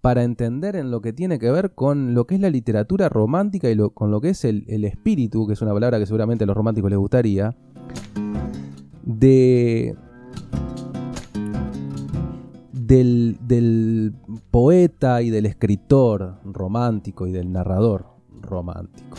para 0.00 0.22
entender 0.22 0.76
en 0.76 0.90
lo 0.90 1.00
que 1.00 1.12
tiene 1.12 1.38
que 1.38 1.50
ver 1.50 1.74
con 1.74 2.14
lo 2.14 2.26
que 2.26 2.36
es 2.36 2.40
la 2.40 2.50
literatura 2.50 3.08
romántica 3.08 3.70
y 3.70 3.76
con 3.92 4.10
lo 4.10 4.20
que 4.20 4.30
es 4.30 4.44
el, 4.44 4.84
espíritu, 4.84 5.46
que 5.46 5.52
es 5.52 5.62
una 5.62 5.72
palabra 5.72 5.98
que 5.98 6.06
seguramente 6.06 6.44
a 6.44 6.46
los 6.46 6.56
románticos 6.56 6.90
les 6.90 6.98
gustaría, 6.98 7.54
de, 9.04 9.94
del, 12.72 13.38
del, 13.46 14.14
poeta 14.50 15.20
y 15.22 15.30
del 15.30 15.46
escritor 15.46 16.38
romántico 16.44 17.26
y 17.26 17.32
del 17.32 17.52
narrador 17.52 18.06
romántico, 18.40 19.18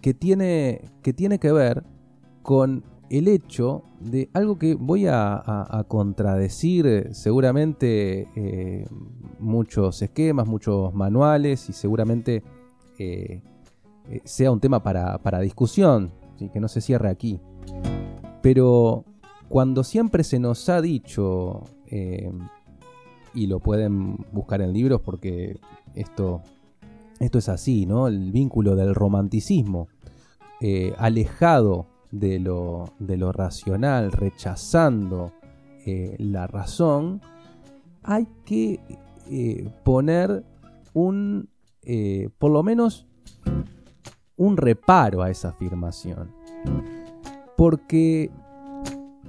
que 0.00 0.12
tiene, 0.12 0.90
que 1.02 1.12
tiene 1.12 1.38
que 1.38 1.52
ver 1.52 1.84
con 2.42 2.82
el 3.10 3.26
hecho 3.26 3.82
de 3.98 4.30
algo 4.32 4.56
que 4.56 4.74
voy 4.74 5.06
a, 5.08 5.84
contradecir 5.88 6.86
eh, 6.86 7.08
seguramente 7.12 8.28
eh, 8.36 8.86
muchos 9.40 10.00
esquemas, 10.00 10.46
muchos 10.46 10.94
manuales 10.94 11.68
y 11.68 11.72
seguramente 11.72 12.44
eh, 12.98 13.42
sea 14.24 14.52
un 14.52 14.60
tema 14.60 14.82
para, 14.82 15.40
discusión, 15.40 16.12
que 16.52 16.60
no 16.60 16.68
se 16.68 16.80
cierre 16.80 17.08
aquí. 17.08 17.40
Pero 18.42 19.04
cuando 19.48 19.82
siempre 19.84 20.24
se 20.24 20.38
nos 20.38 20.68
ha 20.68 20.80
dicho, 20.80 21.64
y 23.34 23.46
lo 23.46 23.58
pueden 23.58 24.16
buscar 24.32 24.62
en 24.62 24.72
libros 24.72 25.00
porque 25.00 25.58
esto, 25.94 26.42
esto 27.18 27.38
es 27.38 27.48
así, 27.48 27.86
¿no? 27.86 28.06
El 28.08 28.32
vínculo 28.32 28.76
del 28.76 28.94
romanticismo, 28.94 29.88
alejado 30.96 31.89
de 32.10 32.38
lo, 32.38 32.92
de 32.98 33.16
lo 33.16 33.32
racional, 33.32 34.12
rechazando 34.12 35.32
eh, 35.86 36.16
la 36.18 36.46
razón, 36.46 37.20
hay 38.02 38.26
que 38.44 38.80
eh, 39.30 39.70
poner 39.84 40.44
un, 40.92 41.48
eh, 41.82 42.28
por 42.38 42.50
lo 42.50 42.62
menos, 42.62 43.06
un 44.36 44.56
reparo 44.56 45.22
a 45.22 45.30
esa 45.30 45.50
afirmación. 45.50 46.32
Porque 47.56 48.30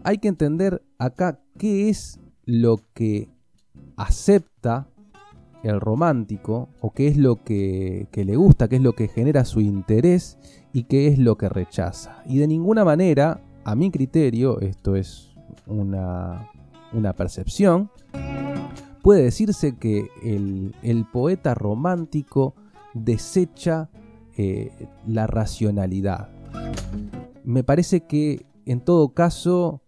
hay 0.03 0.17
que 0.17 0.27
entender 0.27 0.81
acá 0.97 1.39
qué 1.57 1.89
es 1.89 2.19
lo 2.45 2.79
que 2.93 3.29
acepta 3.97 4.87
el 5.63 5.79
romántico 5.79 6.69
o 6.79 6.91
qué 6.91 7.07
es 7.07 7.17
lo 7.17 7.43
que, 7.43 8.07
le 8.13 8.35
gusta, 8.35 8.67
qué 8.67 8.77
es 8.77 8.81
lo 8.81 8.93
que 8.93 9.07
genera 9.07 9.45
su 9.45 9.61
interés 9.61 10.37
y 10.73 10.83
qué 10.83 11.07
es 11.07 11.19
lo 11.19 11.37
que 11.37 11.49
rechaza. 11.49 12.23
Y 12.25 12.37
de 12.39 12.47
ninguna 12.47 12.83
manera, 12.83 13.41
a 13.63 13.75
mi 13.75 13.91
criterio, 13.91 14.59
esto 14.59 14.95
es 14.95 15.33
una, 15.67 16.49
una 16.93 17.13
percepción, 17.13 17.89
puede 19.01 19.23
decirse 19.23 19.77
que 19.77 20.07
el, 20.23 21.05
poeta 21.11 21.53
romántico 21.53 22.55
desecha 22.93 23.89
eh, 24.37 24.71
la 25.07 25.27
racionalidad. 25.27 26.29
Me 27.43 27.63
parece 27.63 28.01
que 28.01 28.45
en 28.65 28.81
todo 28.81 29.09
caso 29.09 29.81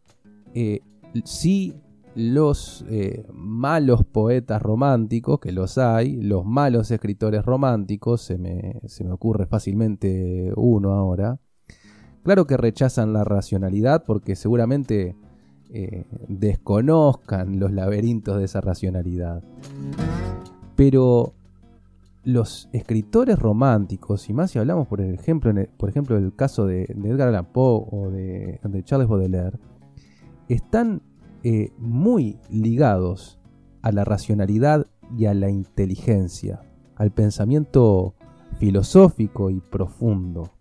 eh, 0.53 0.81
sí 1.23 1.75
los 2.15 2.85
eh, 2.89 3.25
malos 3.33 4.03
poetas 4.05 4.61
románticos, 4.61 5.39
que 5.39 5.51
los 5.51 5.77
hay, 5.77 6.21
los 6.21 6.45
malos 6.45 6.91
escritores 6.91 7.45
románticos, 7.45 8.21
se 8.21 8.37
me, 8.37 8.81
se 8.85 9.03
me 9.03 9.11
ocurre 9.11 9.47
fácilmente 9.47 10.51
uno 10.55 10.93
ahora, 10.93 11.39
claro 12.23 12.45
que 12.45 12.57
rechazan 12.57 13.13
la 13.13 13.23
racionalidad 13.23 14.03
porque 14.05 14.35
seguramente 14.35 15.15
eh, 15.75 16.05
desconozcan 16.27 17.59
los 17.59 17.71
laberintos 17.71 18.37
de 18.37 18.45
esa 18.45 18.61
racionalidad. 18.61 19.43
Pero 20.75 21.33
los 22.23 22.69
escritores 22.73 23.39
románticos, 23.39 24.29
y 24.29 24.33
más 24.33 24.51
si 24.51 24.59
hablamos 24.59 24.87
por 24.87 25.01
ejemplo, 25.01 25.51
por 25.77 25.89
ejemplo 25.89 26.15
del 26.15 26.33
caso 26.35 26.65
de, 26.67 26.83
Edgar 26.83 27.29
Allan 27.29 27.47
Poe 27.51 27.87
o 27.89 28.11
de, 28.11 28.59
de 28.63 28.83
Charles 28.83 29.07
Baudelaire, 29.07 29.57
están 30.47 31.01
eh, 31.43 31.71
muy 31.77 32.37
ligados 32.49 33.39
a 33.81 33.91
la 33.91 34.05
racionalidad 34.05 34.87
y 35.17 35.25
a 35.25 35.33
la 35.33 35.49
inteligencia, 35.49 36.61
al 36.95 37.11
pensamiento 37.11 38.15
filosófico 38.59 39.49
y 39.49 39.59
profundo, 39.59 40.51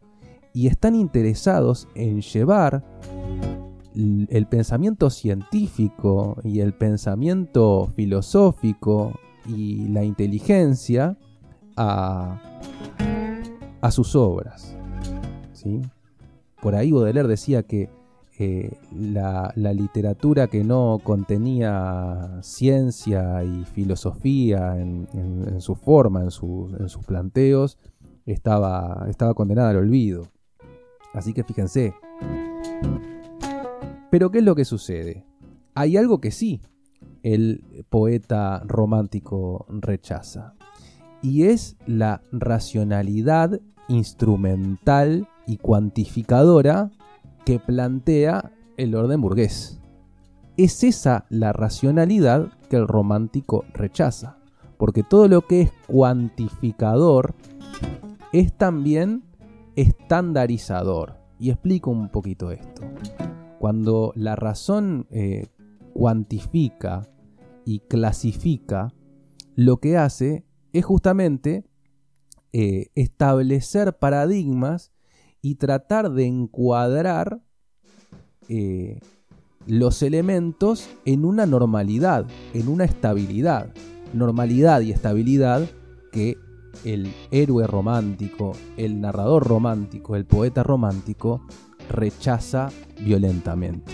y 0.53 0.67
están 0.67 0.95
interesados 0.95 1.89
en 1.95 2.21
llevar 2.21 2.85
el 3.95 4.47
pensamiento 4.47 5.11
científico 5.11 6.37
y 6.43 6.61
el 6.61 6.75
pensamiento 6.75 7.89
filosófico 7.95 9.13
y 9.47 9.89
la 9.89 10.03
inteligencia 10.03 11.17
a, 11.77 12.41
a 13.81 13.91
sus 13.91 14.17
obras. 14.17 14.77
¿sí? 15.53 15.83
Por 16.61 16.75
ahí 16.75 16.93
Baudelaire 16.93 17.29
decía 17.29 17.63
que 17.63 17.91
eh, 18.45 18.71
la, 18.93 19.53
literatura 19.55 20.49
que 20.49 20.65
no 20.65 21.01
contenía 21.05 22.39
ciencia 22.43 23.45
y 23.45 23.65
filosofía 23.65 24.77
en, 24.79 25.61
su 25.61 25.77
forma, 25.77 26.21
en, 26.21 26.27
en, 26.27 26.89
sus 26.89 27.07
planteos, 27.07 27.79
estaba, 28.27 29.07
estaba 29.09 29.35
condenada 29.35 29.71
al 29.71 29.77
olvido. 29.77 30.27
Así 31.15 31.33
que 31.33 31.45
fíjense. 31.45 31.95
Pero 34.11 34.31
¿qué 34.31 34.39
es 34.39 34.45
lo 34.45 34.57
que 34.57 34.65
sucede? 34.65 35.25
Hay 35.75 35.97
algo 35.97 36.21
que 36.21 36.33
sí 36.33 36.61
el 37.23 37.87
poeta 37.91 38.63
romántico 38.67 39.67
rechaza. 39.69 40.55
Y 41.23 41.45
es 41.45 41.77
la 41.87 42.23
racionalidad 42.33 43.61
instrumental 43.89 45.29
y 45.47 45.59
cuantificadora 45.59 46.91
que 47.45 47.59
plantea 47.59 48.53
el 48.77 48.95
orden 48.95 49.21
burgués. 49.21 49.81
Es 50.57 50.85
esa 50.85 51.27
la 51.29 51.53
racionalidad 51.53 52.53
que 52.69 52.77
el 52.77 52.87
romántico 52.87 53.65
rechaza, 53.73 54.39
porque 54.77 55.03
todo 55.03 55.29
lo 55.29 55.47
que 55.47 55.63
es 55.63 55.73
cuantificador 55.87 57.35
es 58.33 58.57
también 58.57 59.25
estandarizador. 59.77 61.19
Y 61.39 61.51
explico 61.51 61.91
un 61.91 62.09
poquito 62.09 62.51
esto. 62.51 62.83
Cuando 63.59 64.13
la 64.15 64.37
razón 64.37 65.07
eh, 65.11 65.49
cuantifica 65.93 67.09
y 67.65 67.81
clasifica, 67.81 68.93
lo 69.57 69.79
que 69.79 69.97
hace 69.97 70.45
es 70.73 70.85
justamente 70.85 71.65
eh, 72.53 72.89
establecer 72.95 73.99
paradigmas 73.99 74.92
y 75.43 75.57
tratar 75.57 76.13
de 76.13 76.25
encuadrar 76.25 77.43
eh, 78.49 79.01
los 79.67 80.03
elementos 80.03 80.89
en 81.05 81.25
una 81.25 81.47
normalidad, 81.47 82.27
en 82.55 82.69
una 82.69 82.85
estabilidad. 82.85 83.75
Normalidad 84.15 84.81
y 84.83 84.93
estabilidad 84.93 85.69
que 86.13 86.37
el 86.85 87.13
héroe 87.31 87.67
romántico, 87.67 88.53
el 88.77 89.01
narrador 89.01 89.47
romántico, 89.47 90.17
el 90.17 90.25
poeta 90.25 90.63
romántico 90.63 91.43
rechaza 91.89 92.69
violentamente. 93.01 93.93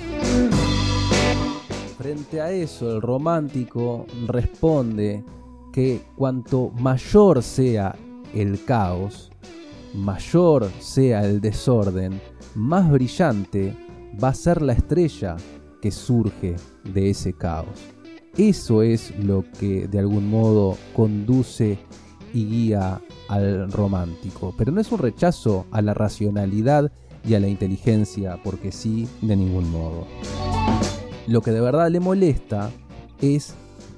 Frente 1.97 2.41
a 2.41 2.53
eso, 2.53 2.95
el 2.95 3.03
romántico 3.03 4.07
responde 4.27 5.25
que 5.73 6.03
cuanto 6.17 6.71
mayor 6.71 7.43
sea 7.43 7.95
el 8.35 8.65
caos, 8.65 9.31
mayor 9.95 10.71
sea 10.81 11.25
el 11.25 11.41
desorden, 11.41 12.21
más 12.55 12.91
brillante 12.91 13.75
va 14.23 14.29
a 14.29 14.35
ser 14.35 14.63
la 14.63 14.73
estrella 14.73 15.37
que 15.81 15.91
surge 15.91 16.57
de 16.85 17.11
ese 17.11 17.33
caos. 17.33 17.69
Eso 18.37 18.83
es 18.83 19.17
lo 19.19 19.45
que 19.59 19.89
de 19.89 19.99
algún 19.99 20.31
modo 20.31 20.77
conduce 20.95 21.79
y 22.33 22.45
guía 22.45 23.01
al 23.29 23.71
romántico, 23.73 24.55
pero 24.57 24.73
no 24.73 24.81
es 24.81 24.93
un 24.93 24.99
rechazo 24.99 25.67
a 25.71 25.83
la 25.83 25.95
racionalidad 25.95 26.93
y 27.27 27.35
a 27.35 27.41
la 27.41 27.49
inteligencia, 27.49 28.39
porque 28.43 28.71
sí, 28.73 29.09
de 29.23 29.37
ningún 29.37 29.71
modo. 29.71 30.07
Lo 31.27 31.43
que 31.43 31.51
de 31.51 31.61
verdad 31.61 31.91
le 31.91 32.01
molesta 32.01 32.71
es 33.21 33.55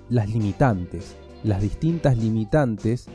las 0.08 0.28
limitantes, 0.28 1.16
las 1.44 1.62
distintas 1.62 2.16
limitantes 2.16 3.06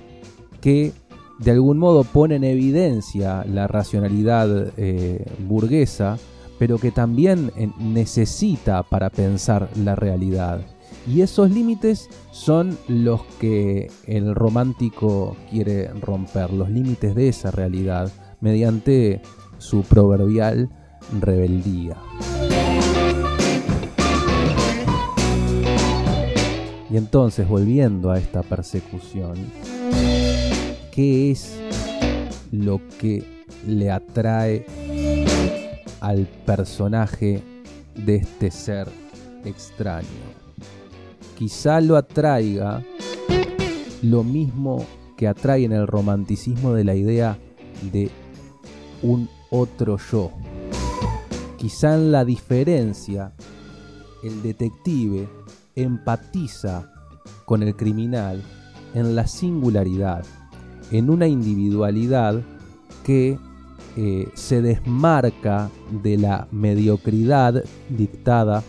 que 0.62 0.94
de 1.40 1.52
algún 1.52 1.78
modo 1.78 2.04
pone 2.04 2.36
en 2.36 2.44
evidencia 2.44 3.44
la 3.46 3.68
racionalidad 3.68 4.74
eh, 4.78 5.26
burguesa, 5.48 6.18
pero 6.58 6.78
que 6.78 6.92
también 6.92 7.52
eh, 7.58 7.70
necesita 7.78 8.84
para 8.84 9.10
pensar 9.10 9.70
la 9.76 9.96
realidad. 9.96 10.62
Y 11.08 11.22
esos 11.22 11.52
límites 11.52 12.10
son 12.32 12.78
los 12.88 13.22
que 13.40 13.92
el 14.08 14.34
romántico 14.34 15.36
quiere 15.52 15.88
romper, 15.90 16.52
los 16.52 16.70
límites 16.70 17.14
de 17.14 17.28
esa 17.28 17.52
realidad, 17.52 18.12
mediante 18.40 19.22
su 19.58 19.84
proverbial 19.84 20.70
rebeldía. 21.20 21.98
Y 26.90 26.98
entonces, 26.98 27.48
volviendo 27.48 28.10
a 28.10 28.18
esta 28.18 28.42
persecución, 28.42 29.36
qué 30.96 31.32
es 31.32 31.60
lo 32.54 32.80
que 33.02 33.22
le 33.68 33.92
atrae 33.92 34.66
al 36.00 36.26
personaje 36.46 37.44
de 37.96 38.16
este 38.16 38.50
ser 38.50 38.88
extraño. 39.44 40.08
Quizá 41.38 41.82
lo 41.82 41.98
atraiga 41.98 42.82
lo 44.04 44.24
mismo 44.24 44.86
que 45.18 45.28
atrae 45.28 45.66
en 45.66 45.74
el 45.74 45.86
romanticismo 45.86 46.74
de 46.74 46.86
la 46.86 46.96
idea 46.96 47.38
de 47.92 48.10
un 49.02 49.28
otro 49.50 49.98
yo. 49.98 50.32
Quizá 51.58 51.96
en 51.96 52.14
la 52.14 52.24
diferencia, 52.24 53.34
el 54.24 54.42
detective 54.42 55.28
empatiza 55.76 56.90
con 57.44 57.64
el 57.64 57.76
criminal 57.76 58.42
en 58.94 59.14
la 59.14 59.28
singularidad 59.28 60.24
en 60.92 61.10
una 61.10 61.28
individualidad 61.28 62.42
que 63.04 63.38
eh, 63.98 64.28
se 64.34 64.62
desmarca 64.62 65.70
de 66.04 66.18
la 66.18 66.48
mediocridad 66.52 67.64
dictada 67.90 68.64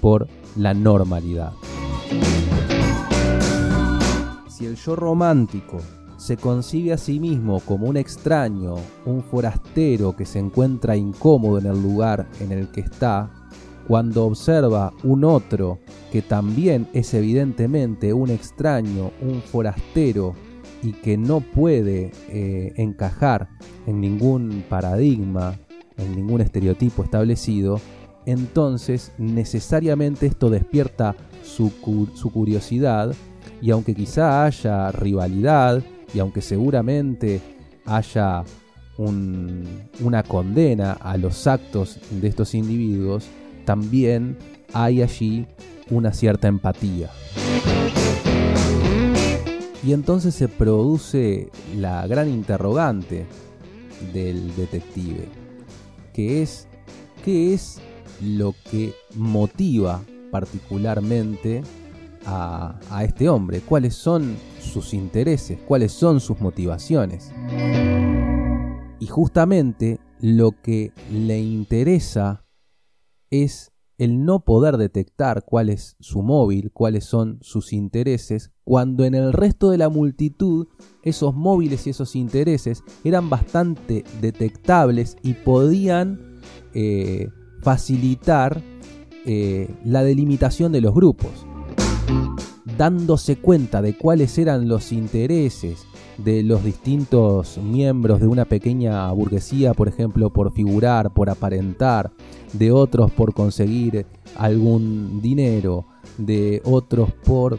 por 0.00 0.26
la 0.56 0.74
normalidad. 0.74 1.52
Si 4.48 4.66
el 4.66 4.76
yo 4.76 4.96
romántico 4.96 5.78
se 6.16 6.36
concibe 6.36 6.92
a 6.92 6.98
sí 6.98 7.20
mismo 7.20 7.60
como 7.60 7.86
un 7.86 7.96
extraño, 7.96 8.74
un 9.04 9.22
forastero 9.22 10.16
que 10.16 10.26
se 10.26 10.38
encuentra 10.38 10.96
incómodo 10.96 11.58
en 11.58 11.66
el 11.66 11.80
lugar 11.80 12.26
en 12.40 12.52
el 12.52 12.68
que 12.68 12.80
está, 12.80 13.30
cuando 13.86 14.24
observa 14.24 14.92
un 15.04 15.24
otro 15.24 15.78
que 16.10 16.22
también 16.22 16.88
es 16.92 17.14
evidentemente 17.14 18.12
un 18.12 18.30
extraño, 18.30 19.12
un 19.20 19.42
forastero 19.42 20.34
y 20.82 20.92
que 20.92 21.16
no 21.16 21.40
puede 21.40 22.12
eh, 22.28 22.72
encajar 22.76 23.48
en 23.86 24.00
ningún 24.00 24.64
paradigma, 24.68 25.58
en 25.96 26.14
ningún 26.14 26.40
estereotipo 26.40 27.02
establecido, 27.02 27.80
entonces 28.26 29.12
necesariamente 29.18 30.26
esto 30.26 30.50
despierta 30.50 31.14
su, 31.42 31.72
curiosidad 32.32 33.14
y 33.62 33.70
aunque 33.70 33.94
quizá 33.94 34.44
haya 34.44 34.90
rivalidad 34.90 35.82
y 36.12 36.18
aunque 36.18 36.42
seguramente 36.42 37.40
haya 37.84 38.42
una 38.98 40.22
condena 40.22 40.92
a 40.92 41.16
los 41.16 41.46
actos 41.46 42.00
de 42.10 42.28
estos 42.28 42.54
individuos, 42.54 43.26
también 43.64 44.38
hay 44.72 45.02
allí 45.02 45.46
una 45.90 46.12
cierta 46.12 46.48
empatía. 46.48 47.10
Y 49.86 49.92
entonces 49.92 50.34
se 50.34 50.48
produce 50.48 51.48
la 51.76 52.04
gran 52.08 52.28
interrogante 52.28 53.24
del 54.12 54.52
detective, 54.56 55.28
que 56.12 56.42
es 56.42 56.66
qué 57.24 57.54
es 57.54 57.78
lo 58.20 58.52
que 58.68 58.94
motiva 59.14 60.02
particularmente 60.32 61.62
a, 62.24 62.80
a, 62.90 63.04
este 63.04 63.28
hombre, 63.28 63.60
cuáles 63.60 63.94
son 63.94 64.34
sus 64.60 64.92
intereses, 64.92 65.60
cuáles 65.68 65.92
son 65.92 66.18
sus 66.18 66.40
motivaciones. 66.40 67.30
Y 68.98 69.06
justamente 69.06 70.00
lo 70.20 70.50
que 70.50 70.90
le 71.12 71.38
interesa 71.38 72.44
es 73.30 73.70
el 73.98 74.24
no 74.24 74.40
poder 74.44 74.76
detectar 74.76 75.44
cuál 75.44 75.70
es 75.70 75.96
su 76.00 76.22
móvil, 76.22 76.70
cuáles 76.72 77.04
son 77.04 77.38
sus 77.40 77.72
intereses, 77.72 78.50
cuando 78.64 79.04
en 79.04 79.14
el 79.14 79.32
resto 79.32 79.70
de 79.70 79.78
la 79.78 79.88
multitud 79.88 80.66
esos 81.02 81.34
móviles 81.34 81.86
y 81.86 81.90
esos 81.90 82.16
intereses 82.16 82.82
eran 83.04 83.30
bastante 83.30 84.04
detectables 84.20 85.16
y 85.22 85.34
podían 85.34 86.40
eh, 86.74 87.28
facilitar 87.62 88.62
eh, 89.24 89.74
la 89.84 90.04
delimitación 90.04 90.72
de 90.72 90.82
los 90.82 90.94
grupos. 90.94 91.46
Dándose 92.76 93.36
cuenta 93.36 93.80
de 93.80 93.96
cuáles 93.96 94.36
eran 94.36 94.68
los 94.68 94.92
intereses 94.92 95.85
de 96.18 96.42
los 96.42 96.64
distintos 96.64 97.58
miembros 97.58 98.20
de 98.20 98.26
una 98.26 98.44
pequeña 98.44 99.10
burguesía, 99.12 99.74
por 99.74 99.88
ejemplo, 99.88 100.30
por 100.30 100.52
figurar, 100.52 101.12
por 101.12 101.30
aparentar, 101.30 102.10
de 102.52 102.72
otros 102.72 103.10
por 103.10 103.34
conseguir 103.34 104.06
algún 104.36 105.20
dinero, 105.20 105.86
de 106.18 106.62
otros 106.64 107.12
por 107.12 107.58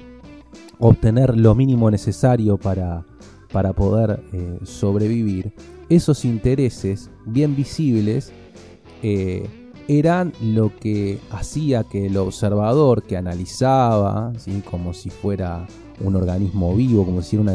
obtener 0.80 1.38
lo 1.38 1.56
mínimo 1.56 1.91
necesario 1.91 2.58
para, 2.58 3.06
para 3.52 3.74
poder 3.74 4.24
eh, 4.34 4.60
sobrevivir, 4.63 5.54
esos 5.89 6.26
intereses 6.26 7.10
bien 7.26 7.56
visibles 7.56 8.32
eh, 9.04 9.48
eran 9.88 10.34
lo 10.41 10.76
que 10.76 11.19
hacía 11.32 11.84
que 11.84 12.08
el 12.08 12.17
observador 12.17 13.04
que 13.04 13.17
analizaba, 13.17 14.34
¿sí? 14.38 14.62
como 14.69 14.93
si 14.93 15.10
fuera 15.10 15.67
un 16.00 16.15
organismo 16.15 16.76
vivo, 16.76 17.06
como 17.06 17.21
si 17.21 17.38
una, 17.38 17.54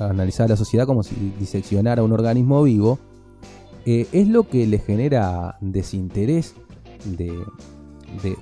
analizara 0.00 0.50
la 0.50 0.56
sociedad 0.56 0.86
como 0.86 1.02
si 1.02 1.14
diseccionara 1.38 2.02
un 2.02 2.12
organismo 2.12 2.62
vivo, 2.62 2.98
eh, 3.84 4.06
es 4.12 4.28
lo 4.28 4.48
que 4.48 4.66
le 4.66 4.78
genera 4.78 5.56
desinterés 5.60 6.54
de, 7.04 7.32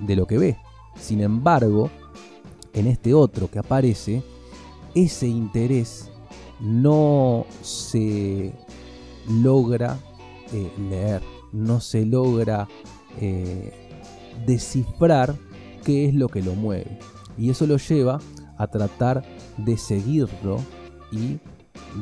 de 0.01 0.15
lo 0.15 0.25
que 0.25 0.37
ve. 0.37 0.57
Sin 0.99 1.21
embargo, 1.21 1.89
en 2.73 2.87
este 2.87 3.13
otro 3.13 3.49
que 3.49 3.59
aparece, 3.59 4.23
ese 4.95 5.27
interés 5.27 6.09
no 6.59 7.45
se 7.61 8.53
logra 9.29 9.99
eh, 10.53 10.71
leer, 10.89 11.21
no 11.51 11.79
se 11.79 12.05
logra 12.05 12.67
eh, 13.19 13.73
descifrar 14.45 15.35
qué 15.83 16.07
es 16.07 16.13
lo 16.13 16.29
que 16.29 16.41
lo 16.41 16.53
mueve. 16.53 16.99
Y 17.37 17.49
eso 17.49 17.67
lo 17.67 17.77
lleva 17.77 18.19
a 18.57 18.67
tratar 18.67 19.23
de 19.57 19.77
seguirlo 19.77 20.59
y 21.11 21.37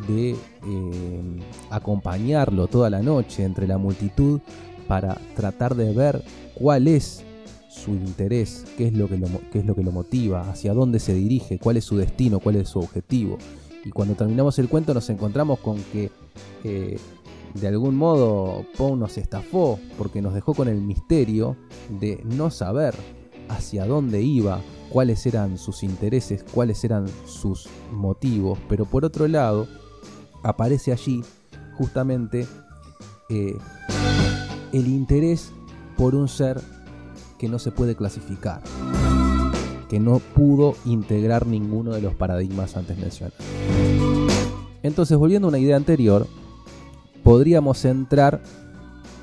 de 0.08 0.32
eh, 0.32 1.40
acompañarlo 1.70 2.68
toda 2.68 2.90
la 2.90 3.02
noche 3.02 3.44
entre 3.44 3.68
la 3.68 3.78
multitud 3.78 4.40
para 4.88 5.18
tratar 5.36 5.76
de 5.76 5.94
ver 5.94 6.24
cuál 6.54 6.88
es 6.88 7.24
su 7.70 7.92
interés, 7.92 8.66
qué 8.78 8.88
es 8.88 8.94
lo 8.94 9.08
que 9.08 9.18
lo, 9.18 9.28
es 9.54 9.66
lo, 9.66 9.76
que 9.76 9.84
lo 9.84 9.92
motiva, 9.92 10.50
hacia 10.50 10.74
dónde 10.74 11.00
se 11.00 11.14
dirige, 11.14 11.60
cuál 11.60 11.78
es 11.78 11.84
su 11.84 11.98
destino, 11.98 12.40
cuál 12.40 12.56
es 12.56 12.70
su 12.70 12.80
objetivo. 12.80 13.38
Y 13.84 13.92
cuando 13.92 14.16
terminamos 14.16 14.58
el 14.60 14.70
cuento 14.70 14.94
nos 14.94 15.10
encontramos 15.10 15.60
con 15.60 15.78
que 15.92 16.10
eh, 16.64 16.98
de 17.56 17.70
algún 17.70 17.96
modo 17.96 18.66
Poe 18.78 18.98
nos 18.98 19.18
estafó 19.18 19.80
porque 19.98 20.22
nos 20.22 20.34
dejó 20.34 20.54
con 20.54 20.68
el 20.68 20.82
misterio 20.82 21.56
de 21.90 22.22
no 22.26 22.52
saber 22.52 22.94
hacia 23.48 23.86
dónde 23.86 24.22
iba, 24.22 24.62
cuáles 24.90 25.26
eran 25.26 25.58
sus 25.58 25.84
intereses, 25.84 26.44
cuáles 26.44 26.84
eran 26.84 27.08
sus 27.26 27.68
motivos. 27.94 28.60
Pero 28.68 28.86
por 28.86 29.06
otro 29.06 29.28
lado, 29.28 29.68
aparece 30.44 30.92
allí 30.92 31.24
justamente 31.78 32.46
eh, 33.30 33.56
el 34.74 34.88
interés 34.88 35.52
por 35.98 36.14
un 36.14 36.28
ser 36.28 36.60
que 37.40 37.48
no 37.48 37.58
se 37.58 37.72
puede 37.72 37.96
clasificar, 37.96 38.62
que 39.90 40.00
no 40.00 40.20
pudo 40.20 40.76
integrar 40.84 41.48
ninguno 41.48 41.94
de 41.94 42.02
los 42.02 42.16
paradigmas 42.16 42.76
antes 42.76 42.98
mencionados. 42.98 43.40
Entonces, 44.84 45.18
volviendo 45.18 45.48
a 45.48 45.50
una 45.50 45.60
idea 45.60 45.78
anterior, 45.78 46.28
podríamos 47.26 47.84
entrar 47.86 48.40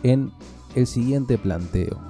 en 0.02 0.32
el 0.74 0.88
siguiente 0.88 1.38
planteo. 1.38 2.00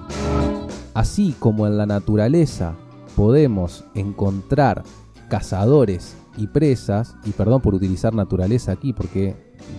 Así 0.95 1.35
como 1.37 1.67
en 1.67 1.77
la 1.77 1.85
naturaleza 1.85 2.73
podemos 3.15 3.85
encontrar 3.93 4.81
cazadores 5.29 6.15
y 6.35 6.47
presas, 6.47 7.15
y 7.25 7.29
perdón 7.29 7.61
por 7.61 7.75
utilizar 7.75 8.15
naturaleza 8.15 8.71
aquí 8.71 8.91
porque 8.91 9.35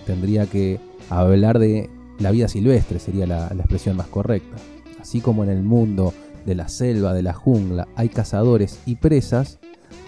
tendría 0.06 0.46
que 0.46 0.78
hablar 1.10 1.58
de 1.58 1.90
la 2.20 2.30
vida 2.30 2.46
silvestre, 2.46 3.00
sería 3.00 3.26
la, 3.26 3.48
expresión 3.48 3.96
más 3.96 4.06
correcta. 4.06 4.56
Así 5.00 5.20
como 5.20 5.42
en 5.42 5.50
el 5.50 5.64
mundo 5.64 6.14
de 6.46 6.54
la 6.54 6.68
selva, 6.68 7.12
de 7.12 7.22
la 7.22 7.32
jungla, 7.32 7.88
hay 7.96 8.08
cazadores 8.08 8.78
y 8.86 8.94
presas, 8.94 9.58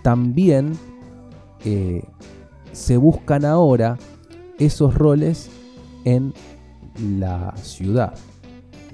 también 0.03 0.75
eh, 1.65 2.05
se 2.71 2.97
buscan 2.97 3.45
ahora 3.45 3.99
esos 4.61 4.95
roles 4.95 5.51
en 6.07 6.33
la 7.19 7.55
ciudad. 7.63 8.15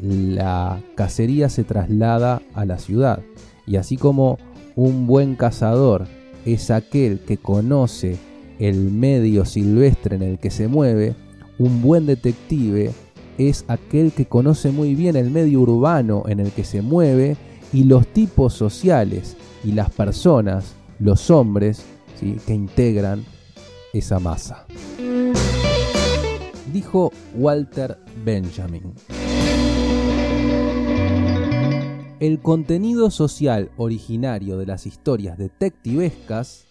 La 0.00 0.80
cacería 0.96 1.48
se 1.48 1.62
traslada 1.62 2.42
a 2.54 2.64
la 2.64 2.78
ciudad. 2.78 3.20
Y 3.64 3.76
así 3.76 3.96
como 3.96 4.38
un 4.74 5.06
buen 5.06 5.36
cazador 5.36 6.06
es 6.44 6.72
aquel 6.72 7.20
que 7.20 7.36
conoce 7.36 8.18
el 8.58 8.90
medio 8.90 9.44
silvestre 9.44 10.16
en 10.16 10.22
el 10.22 10.38
que 10.38 10.50
se 10.50 10.66
mueve, 10.66 11.14
un 11.58 11.82
buen 11.82 12.06
detective 12.06 12.90
es 13.38 13.64
aquel 13.68 14.12
que 14.12 14.26
conoce 14.26 14.70
muy 14.70 14.94
bien 14.94 15.16
el 15.16 15.30
medio 15.30 15.60
urbano 15.60 16.24
en 16.26 16.40
el 16.40 16.50
que 16.50 16.64
se 16.64 16.82
mueve 16.82 17.36
y 17.72 17.84
los 17.84 18.06
tipos 18.06 18.54
sociales 18.54 19.36
y 19.64 19.72
las 19.72 19.90
personas, 19.90 20.74
los 20.98 21.30
hombres, 21.30 21.82
¿sí? 22.18 22.36
que 22.46 22.54
integran 22.54 23.24
esa 23.92 24.18
masa. 24.18 24.66
Dijo 26.72 27.12
Walter 27.34 27.98
Benjamin. 28.24 28.94
El 32.18 32.40
contenido 32.40 33.10
social 33.10 33.70
originario 33.76 34.56
de 34.56 34.66
las 34.66 34.86
historias 34.86 35.36
detectivescas 35.36 36.64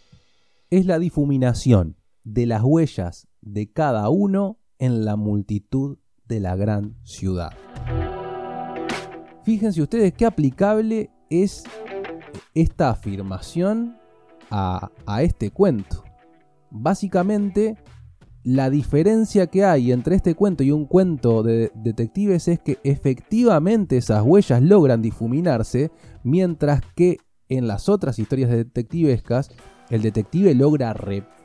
es 0.70 0.86
la 0.86 0.98
difuminación 0.98 1.98
de 2.24 2.46
las 2.46 2.64
huellas 2.64 3.28
de 3.42 3.72
cada 3.72 4.10
uno 4.10 4.58
en 4.80 5.06
la 5.06 5.16
multitud 5.18 5.98
de 6.26 6.40
la 6.40 6.56
gran 6.56 6.96
ciudad. 7.04 7.52
Fíjense 9.44 9.82
ustedes 9.82 10.14
qué 10.14 10.26
aplicable 10.26 11.12
es 11.30 11.64
esta 12.54 12.90
afirmación 12.90 13.98
a, 14.50 14.90
este 15.22 15.52
cuento. 15.52 16.04
Básicamente, 16.70 17.78
la 18.44 18.70
diferencia 18.70 19.48
que 19.48 19.64
hay 19.66 19.92
entre 19.92 20.16
este 20.16 20.34
cuento 20.36 20.64
y 20.64 20.72
un 20.72 20.86
cuento 20.86 21.44
de 21.44 21.72
detectives 21.76 22.48
es 22.48 22.60
que 22.60 22.80
efectivamente 22.84 23.98
esas 23.98 24.24
huellas 24.24 24.62
logran 24.64 25.02
difuminarse, 25.02 25.92
mientras 26.24 26.82
que 26.96 27.18
en 27.50 27.68
las 27.68 27.88
otras 27.88 28.18
historias 28.18 28.50
detectivescas 28.50 29.52
el 29.90 30.02
detective 30.02 30.56
logra 30.56 30.94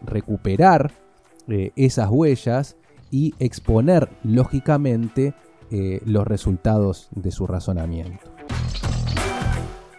recuperar 0.02 0.92
eh, 1.48 1.72
esas 1.76 2.08
huellas 2.10 2.76
y 3.10 3.34
exponer 3.38 4.08
lógicamente 4.22 5.34
eh, 5.70 6.00
los 6.06 6.26
resultados 6.26 7.08
de 7.10 7.30
su 7.30 7.46
razonamiento. 7.46 8.30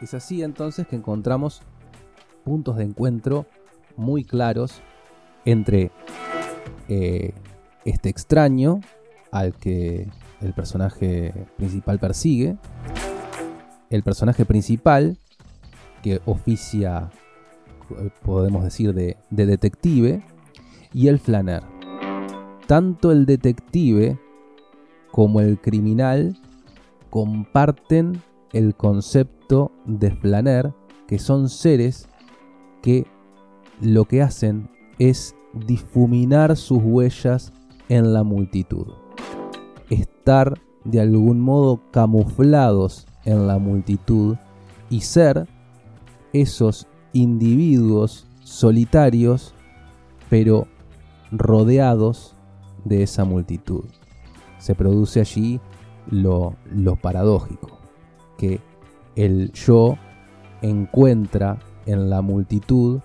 Es 0.02 0.14
así 0.14 0.42
entonces 0.42 0.88
que 0.88 0.96
encontramos 0.96 1.62
puntos 2.44 2.78
de 2.78 2.86
encuentro 2.86 3.46
muy 3.98 4.24
claros 4.24 4.82
entre 5.46 5.92
eh, 6.90 7.34
este 7.86 8.10
extraño 8.10 8.82
al 9.32 9.54
que 9.54 10.08
el 10.42 10.54
personaje 10.54 11.34
principal 11.58 12.00
persigue, 12.00 12.58
el 13.90 14.04
personaje 14.04 14.46
principal 14.46 15.18
que 16.02 16.22
oficia, 16.26 17.10
eh, 17.92 18.10
podemos 18.24 18.64
decir, 18.64 18.94
de, 18.94 19.18
de 19.30 19.46
detective, 19.46 20.24
y 20.94 21.08
el 21.08 21.20
flaner. 21.20 21.64
Tanto 22.68 23.12
el 23.12 23.26
detective 23.26 24.20
como 25.12 25.42
el 25.42 25.60
criminal 25.60 26.38
comparten 27.10 28.22
el 28.54 28.76
concepto 28.76 29.72
de 29.86 30.12
flaner, 30.12 30.74
que 31.08 31.20
son 31.20 31.50
seres 31.50 32.10
que 32.82 33.06
lo 33.82 34.06
que 34.06 34.22
hacen 34.22 34.70
es 35.00 35.36
difuminar 35.58 36.56
sus 36.56 36.80
huellas 36.84 37.54
en 37.90 38.14
la 38.14 38.24
multitud. 38.24 38.88
Estar 39.90 40.60
de 40.84 41.02
algún 41.02 41.40
modo 41.40 41.82
camuflados 41.92 43.08
en 43.26 43.48
la 43.48 43.58
multitud 43.58 44.38
y 44.90 45.02
ser 45.02 45.48
esos 46.34 46.88
individuos 47.14 48.28
solitarios 48.44 49.54
pero 50.30 50.68
rodeados 51.32 52.36
de 52.86 53.04
esa 53.04 53.26
multitud. 53.26 53.86
Se 54.60 54.76
produce 54.76 55.20
allí 55.20 55.60
lo, 56.10 56.56
paradójico, 57.02 57.80
que 58.38 58.62
el 59.16 59.52
yo 59.52 59.96
encuentra 60.62 61.60
en 61.86 62.10
la 62.10 62.22
multitud 62.22 63.00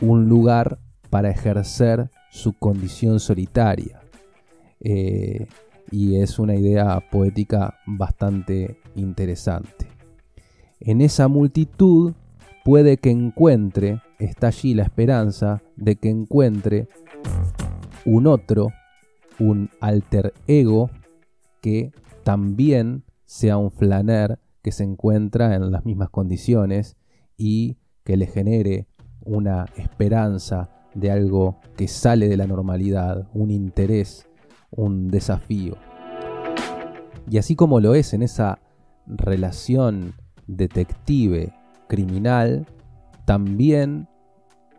un 0.00 0.28
lugar 0.28 0.78
para 1.16 1.30
ejercer 1.30 2.10
su 2.28 2.52
condición 2.52 3.20
solitaria. 3.20 4.02
Eh, 4.80 5.46
y 5.90 6.16
es 6.16 6.38
una 6.38 6.54
idea 6.54 7.00
poética 7.10 7.78
bastante 7.86 8.78
interesante. 8.96 9.86
En 10.78 11.00
esa 11.00 11.28
multitud 11.28 12.12
puede 12.66 12.98
que 12.98 13.08
encuentre, 13.08 14.02
está 14.18 14.48
allí 14.48 14.74
la 14.74 14.82
esperanza 14.82 15.62
de 15.76 15.96
que 15.96 16.10
encuentre 16.10 16.86
un 18.04 18.26
otro, 18.26 18.68
un 19.38 19.70
alter 19.80 20.34
ego 20.46 20.90
que 21.62 21.92
también 22.24 23.04
sea 23.24 23.56
un 23.56 23.70
flaner 23.70 24.38
que 24.60 24.70
se 24.70 24.84
encuentra 24.84 25.54
en 25.54 25.72
las 25.72 25.86
mismas 25.86 26.10
condiciones 26.10 26.98
y 27.38 27.78
que 28.04 28.18
le 28.18 28.26
genere 28.26 28.86
una 29.24 29.64
esperanza 29.76 30.75
de 30.96 31.10
algo 31.10 31.58
que 31.76 31.88
sale 31.88 32.26
de 32.26 32.38
la 32.38 32.46
normalidad, 32.46 33.28
un 33.34 33.50
interés, 33.50 34.26
un 34.70 35.08
desafío. 35.08 35.76
Y 37.30 37.36
así 37.38 37.54
como 37.54 37.80
lo 37.80 37.94
es 37.94 38.14
en 38.14 38.22
esa 38.22 38.58
relación 39.06 40.14
detective-criminal, 40.46 42.66
también 43.26 44.08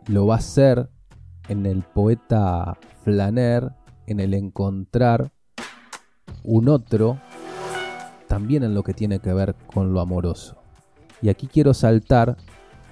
lo 0.08 0.26
va 0.26 0.34
a 0.36 0.40
ser 0.40 0.88
en 1.48 1.66
el 1.66 1.82
poeta 1.82 2.78
Flaner, 3.04 3.70
en 4.06 4.20
el 4.20 4.32
encontrar 4.34 5.30
un 6.42 6.68
otro, 6.68 7.18
también 8.26 8.64
en 8.64 8.74
lo 8.74 8.82
que 8.82 8.94
tiene 8.94 9.20
que 9.20 9.32
ver 9.32 9.54
con 9.72 9.92
lo 9.92 10.00
amoroso. 10.00 10.56
Y 11.22 11.28
aquí 11.28 11.46
quiero 11.46 11.74
saltar 11.74 12.36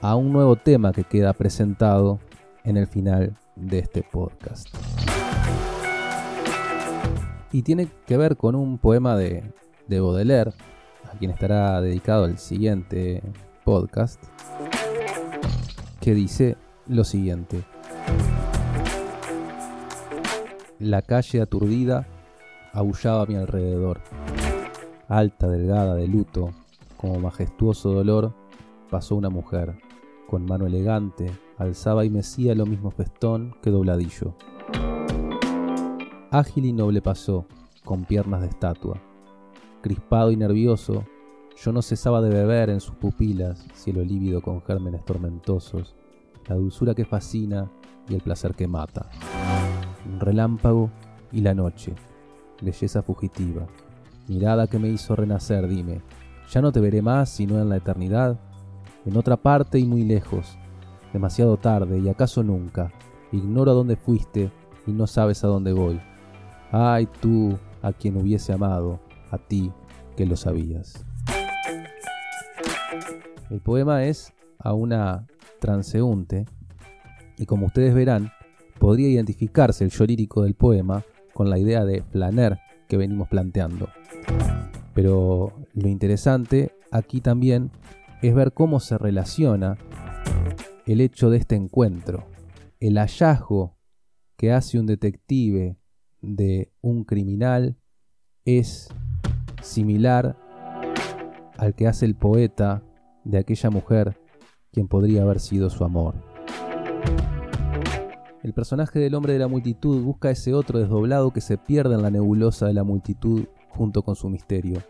a 0.01 0.15
un 0.15 0.33
nuevo 0.33 0.55
tema 0.57 0.93
que 0.93 1.03
queda 1.05 1.33
presentado 1.33 2.21
en 2.67 2.77
el 2.77 2.87
final 2.87 3.35
de 3.55 3.79
este 3.79 4.03
podcast. 4.03 4.69
Y 7.53 7.63
tiene 7.63 7.89
que 8.07 8.17
ver 8.17 8.37
con 8.37 8.55
un 8.55 8.77
poema 8.79 9.17
de, 9.17 9.53
de 9.87 10.01
Baudelaire, 10.01 10.53
a 11.05 11.17
quien 11.17 11.31
estará 11.31 11.81
dedicado 11.81 12.27
el 12.27 12.39
siguiente 12.39 13.23
podcast, 13.65 14.23
que 16.01 16.13
dice 16.13 16.57
lo 16.87 17.05
siguiente. 17.05 17.63
La 20.81 21.03
calle 21.03 21.41
aturdida 21.41 22.07
aullaba 22.73 23.23
a 23.23 23.27
mi 23.27 23.37
alrededor. 23.37 24.01
Alta, 25.09 25.49
delgada, 25.49 25.95
de 25.95 26.09
luto, 26.09 26.51
como 26.97 27.21
majestuoso 27.21 27.93
dolor, 27.93 28.35
pasó 28.91 29.15
una 29.15 29.31
mujer. 29.31 29.79
Con 30.29 30.45
mano 30.45 30.67
elegante, 30.67 31.31
alzaba 31.59 32.05
y 32.05 32.11
mecía 32.11 32.55
lo 32.55 32.67
mismo 32.67 32.91
festón 32.91 33.55
que 33.63 33.71
dobladillo. 33.71 34.35
Ágil 36.31 36.67
y 36.67 36.73
noble 36.73 37.01
pasó, 37.01 37.47
con 37.85 38.05
piernas 38.05 38.43
de 38.43 38.49
estatua. 38.49 39.01
Crispado 39.81 40.31
y 40.31 40.37
nervioso, 40.37 41.05
yo 41.57 41.73
no 41.73 41.81
cesaba 41.81 42.21
de 42.21 42.29
beber 42.29 42.69
en 42.69 42.81
sus 42.81 42.97
pupilas 42.97 43.65
cielo 43.75 44.03
lívido 44.03 44.43
con 44.43 44.61
gérmenes 44.63 45.05
tormentosos, 45.05 45.95
la 46.49 46.57
dulzura 46.57 46.95
que 46.95 47.05
fascina 47.05 47.71
y 48.09 48.15
el 48.15 48.21
placer 48.21 48.55
que 48.55 48.69
mata. 48.69 49.09
Un 50.05 50.21
relámpago 50.21 50.91
y 51.33 51.41
la 51.41 51.55
noche, 51.55 51.95
belleza 52.61 53.03
fugitiva, 53.03 53.67
mirada 54.29 54.67
que 54.67 54.79
me 54.79 54.89
hizo 54.89 55.17
renacer, 55.17 55.67
dime, 55.67 56.03
¿ya 56.51 56.61
no 56.61 56.73
te 56.73 56.81
veré 56.81 57.03
más 57.03 57.31
sino 57.31 57.61
en 57.61 57.69
la 57.69 57.77
eternidad? 57.77 58.39
En 59.05 59.17
otra 59.17 59.37
parte 59.37 59.79
y 59.79 59.87
muy 59.87 60.05
lejos, 60.05 60.59
demasiado 61.17 61.57
tarde 61.57 61.99
y 61.99 62.11
acaso 62.11 62.43
nunca, 62.43 62.93
ignoro 63.33 63.71
a 63.71 63.75
dónde 63.75 63.97
fuiste 63.97 64.53
y 64.87 64.93
no 64.93 65.07
sabes 65.07 65.43
a 65.45 65.47
dónde 65.47 65.73
voy. 65.73 65.99
Ay 66.73 67.09
tú, 67.23 67.59
a 67.81 67.95
quien 67.95 68.19
hubiese 68.19 68.53
amado, 68.53 69.01
a 69.31 69.39
ti 69.39 69.73
que 70.15 70.27
lo 70.27 70.37
sabías. 70.37 71.07
El 73.49 73.61
poema 73.61 74.05
es 74.05 74.35
a 74.59 74.75
una 74.75 75.27
transeúnte 75.59 76.45
y 77.39 77.47
como 77.47 77.65
ustedes 77.65 77.95
verán, 77.95 78.31
podría 78.79 79.09
identificarse 79.09 79.85
el 79.85 79.91
yo 79.91 80.05
lírico 80.05 80.43
del 80.43 80.53
poema 80.53 81.03
con 81.33 81.49
la 81.49 81.59
idea 81.59 81.87
de 81.87 82.03
flaner 82.03 82.59
que 82.89 82.99
venimos 82.99 83.29
planteando. 83.29 83.89
Pero 84.93 85.55
lo 85.73 85.89
interesante 85.89 86.73
aquí 86.91 87.23
también 87.23 87.71
es 88.21 88.35
ver 88.35 88.53
cómo 88.53 88.81
se 88.81 88.99
relaciona 88.99 89.79
el 90.87 91.01
hecho 91.01 91.31
de 91.31 91.39
este 91.39 91.57
encuentro, 91.57 92.27
el 92.79 92.97
hallazgo 92.97 93.77
que 94.37 94.53
hace 94.53 94.79
un 94.79 94.87
detective 94.87 95.77
de 96.23 96.73
un 96.81 97.05
criminal 97.05 97.77
es 98.45 98.89
similar 99.63 100.39
al 101.59 101.75
que 101.75 101.89
hace 101.89 102.07
el 102.07 102.15
poeta 102.15 102.85
de 103.25 103.39
aquella 103.39 103.71
mujer 103.71 104.17
quien 104.71 104.87
podría 104.87 105.23
haber 105.23 105.41
sido 105.41 105.71
su 105.71 105.83
amor. 105.83 106.15
El 108.45 108.53
personaje 108.53 109.01
del 109.01 109.17
hombre 109.17 109.33
de 109.33 109.41
la 109.41 109.49
multitud 109.49 110.05
busca 110.05 110.31
ese 110.31 110.55
otro 110.55 110.79
desdoblado 110.79 111.33
que 111.33 111.41
se 111.41 111.59
pierde 111.59 111.97
en 111.97 112.03
la 112.03 112.13
nebulosa 112.13 112.67
de 112.67 112.75
la 112.75 112.85
multitud 112.85 113.47
junto 113.71 114.03
con 114.03 114.15
su 114.15 114.29
misterio. 114.29 114.81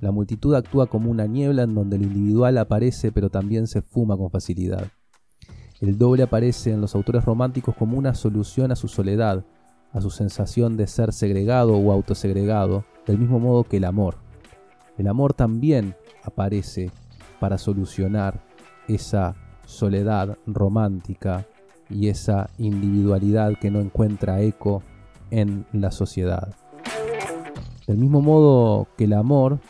La 0.00 0.10
multitud 0.10 0.56
actúa 0.56 0.86
como 0.86 1.10
una 1.10 1.26
niebla 1.26 1.62
en 1.62 1.74
donde 1.74 1.98
lo 1.98 2.04
individual 2.04 2.58
aparece 2.58 3.12
pero 3.12 3.30
también 3.30 3.68
se 3.68 3.82
fuma 3.82 4.16
con 4.16 4.30
facilidad. 4.30 4.88
El 5.80 5.96
doble 5.96 6.24
aparece 6.24 6.72
en 6.72 6.80
los 6.80 6.94
autores 6.96 7.24
románticos 7.24 7.76
como 7.76 7.96
una 7.96 8.14
solución 8.14 8.72
a 8.72 8.76
su 8.76 8.88
soledad, 8.88 9.44
a 9.92 10.00
su 10.00 10.10
sensación 10.10 10.76
de 10.76 10.88
ser 10.88 11.12
segregado 11.12 11.76
o 11.76 11.92
autosegregado, 11.92 12.84
del 13.06 13.18
mismo 13.18 13.38
modo 13.38 13.62
que 13.62 13.76
el 13.76 13.84
amor. 13.84 14.16
El 14.96 15.06
amor 15.06 15.34
también 15.34 15.94
aparece 16.24 16.90
para 17.38 17.58
solucionar 17.58 18.42
esa 18.88 19.36
soledad 19.66 20.36
romántica 20.46 21.46
y 21.88 22.08
esa 22.08 22.50
individualidad 22.58 23.54
que 23.60 23.70
no 23.70 23.80
encuentra 23.80 24.40
eco 24.40 24.82
en 25.30 25.64
la 25.72 25.92
sociedad. 25.92 26.54
Del 27.86 27.98
mismo 27.98 28.20
modo 28.20 28.88
que 28.96 29.04
el 29.04 29.12
amor, 29.12 29.60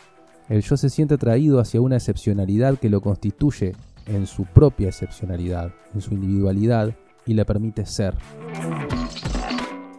el 0.49 0.61
yo 0.61 0.75
se 0.75 0.89
siente 0.89 1.13
atraído 1.13 1.59
hacia 1.59 1.81
una 1.81 1.97
excepcionalidad 1.97 2.79
que 2.79 2.89
lo 2.89 3.01
constituye 3.01 3.75
en 4.09 4.25
su 4.25 4.45
propia 4.45 4.89
excepcionalidad, 4.89 5.71
en 5.93 6.01
su 6.01 6.13
individualidad, 6.13 6.95
y 7.25 7.35
le 7.35 7.45
permite 7.45 7.85
ser. 7.85 8.15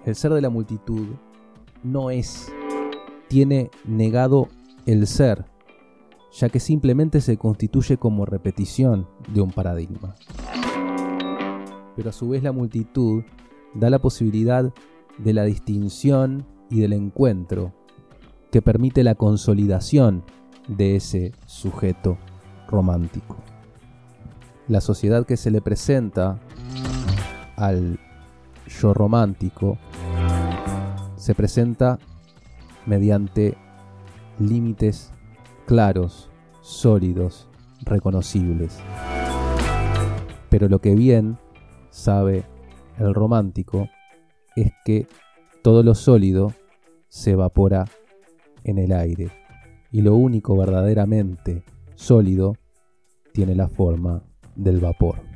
El 0.05 0.15
ser 0.17 0.33
de 0.33 0.41
la 0.41 0.51
multitud 0.51 1.07
no 1.85 2.11
es, 2.11 2.53
tiene 3.29 3.71
negado 3.85 4.49
el 4.85 5.07
ser, 5.07 5.45
ya 6.33 6.49
que 6.49 6.59
simplemente 6.59 7.21
se 7.21 7.37
constituye 7.37 7.99
como 7.99 8.27
repetición 8.27 9.07
de 9.33 9.41
un 9.43 9.53
paradigma. 9.53 10.17
Pero 11.95 12.11
a 12.11 12.13
su 12.13 12.29
vez 12.31 12.43
la 12.43 12.53
multitud 12.53 13.23
da 13.75 13.91
la 13.91 14.01
posibilidad 14.01 14.73
de 15.19 15.33
la 15.33 15.45
distinción 15.45 16.47
y 16.69 16.81
del 16.81 16.95
encuentro, 16.95 17.73
que 18.51 18.63
permite 18.63 19.05
la 19.05 19.15
consolidación 19.15 20.25
de 20.67 20.97
ese 20.97 21.33
sujeto 21.47 22.19
romántico 22.67 23.37
la 24.71 24.81
sociedad 24.81 25.27
que 25.27 25.37
se 25.37 25.51
le 25.51 25.61
presenta 25.61 26.39
al 27.57 27.99
yo 28.69 28.95
romántico 28.95 29.79
se 31.17 31.35
presenta 31.35 31.99
mediante 32.87 33.57
límites 34.39 35.13
claros, 35.67 36.31
sólidos, 36.61 37.49
reconocibles. 37.81 38.79
Pero 40.49 40.69
lo 40.69 40.81
que 40.81 40.95
bien 40.95 41.37
sabe 41.91 42.45
el 42.97 43.13
romántico 43.13 43.89
es 44.55 44.71
que 44.85 45.09
todo 45.63 45.83
lo 45.83 45.97
sólido 45.97 46.53
se 47.09 47.33
evapora 47.33 47.87
en 48.63 48.79
el 48.79 48.93
aire 48.93 49.33
y 49.91 50.03
lo 50.03 50.15
único 50.15 50.57
verdaderamente 50.57 51.65
sólido 51.97 52.55
tiene 53.33 53.57
la 53.57 53.69
forma 53.69 54.23
del 54.61 54.81
vapor. 54.81 55.30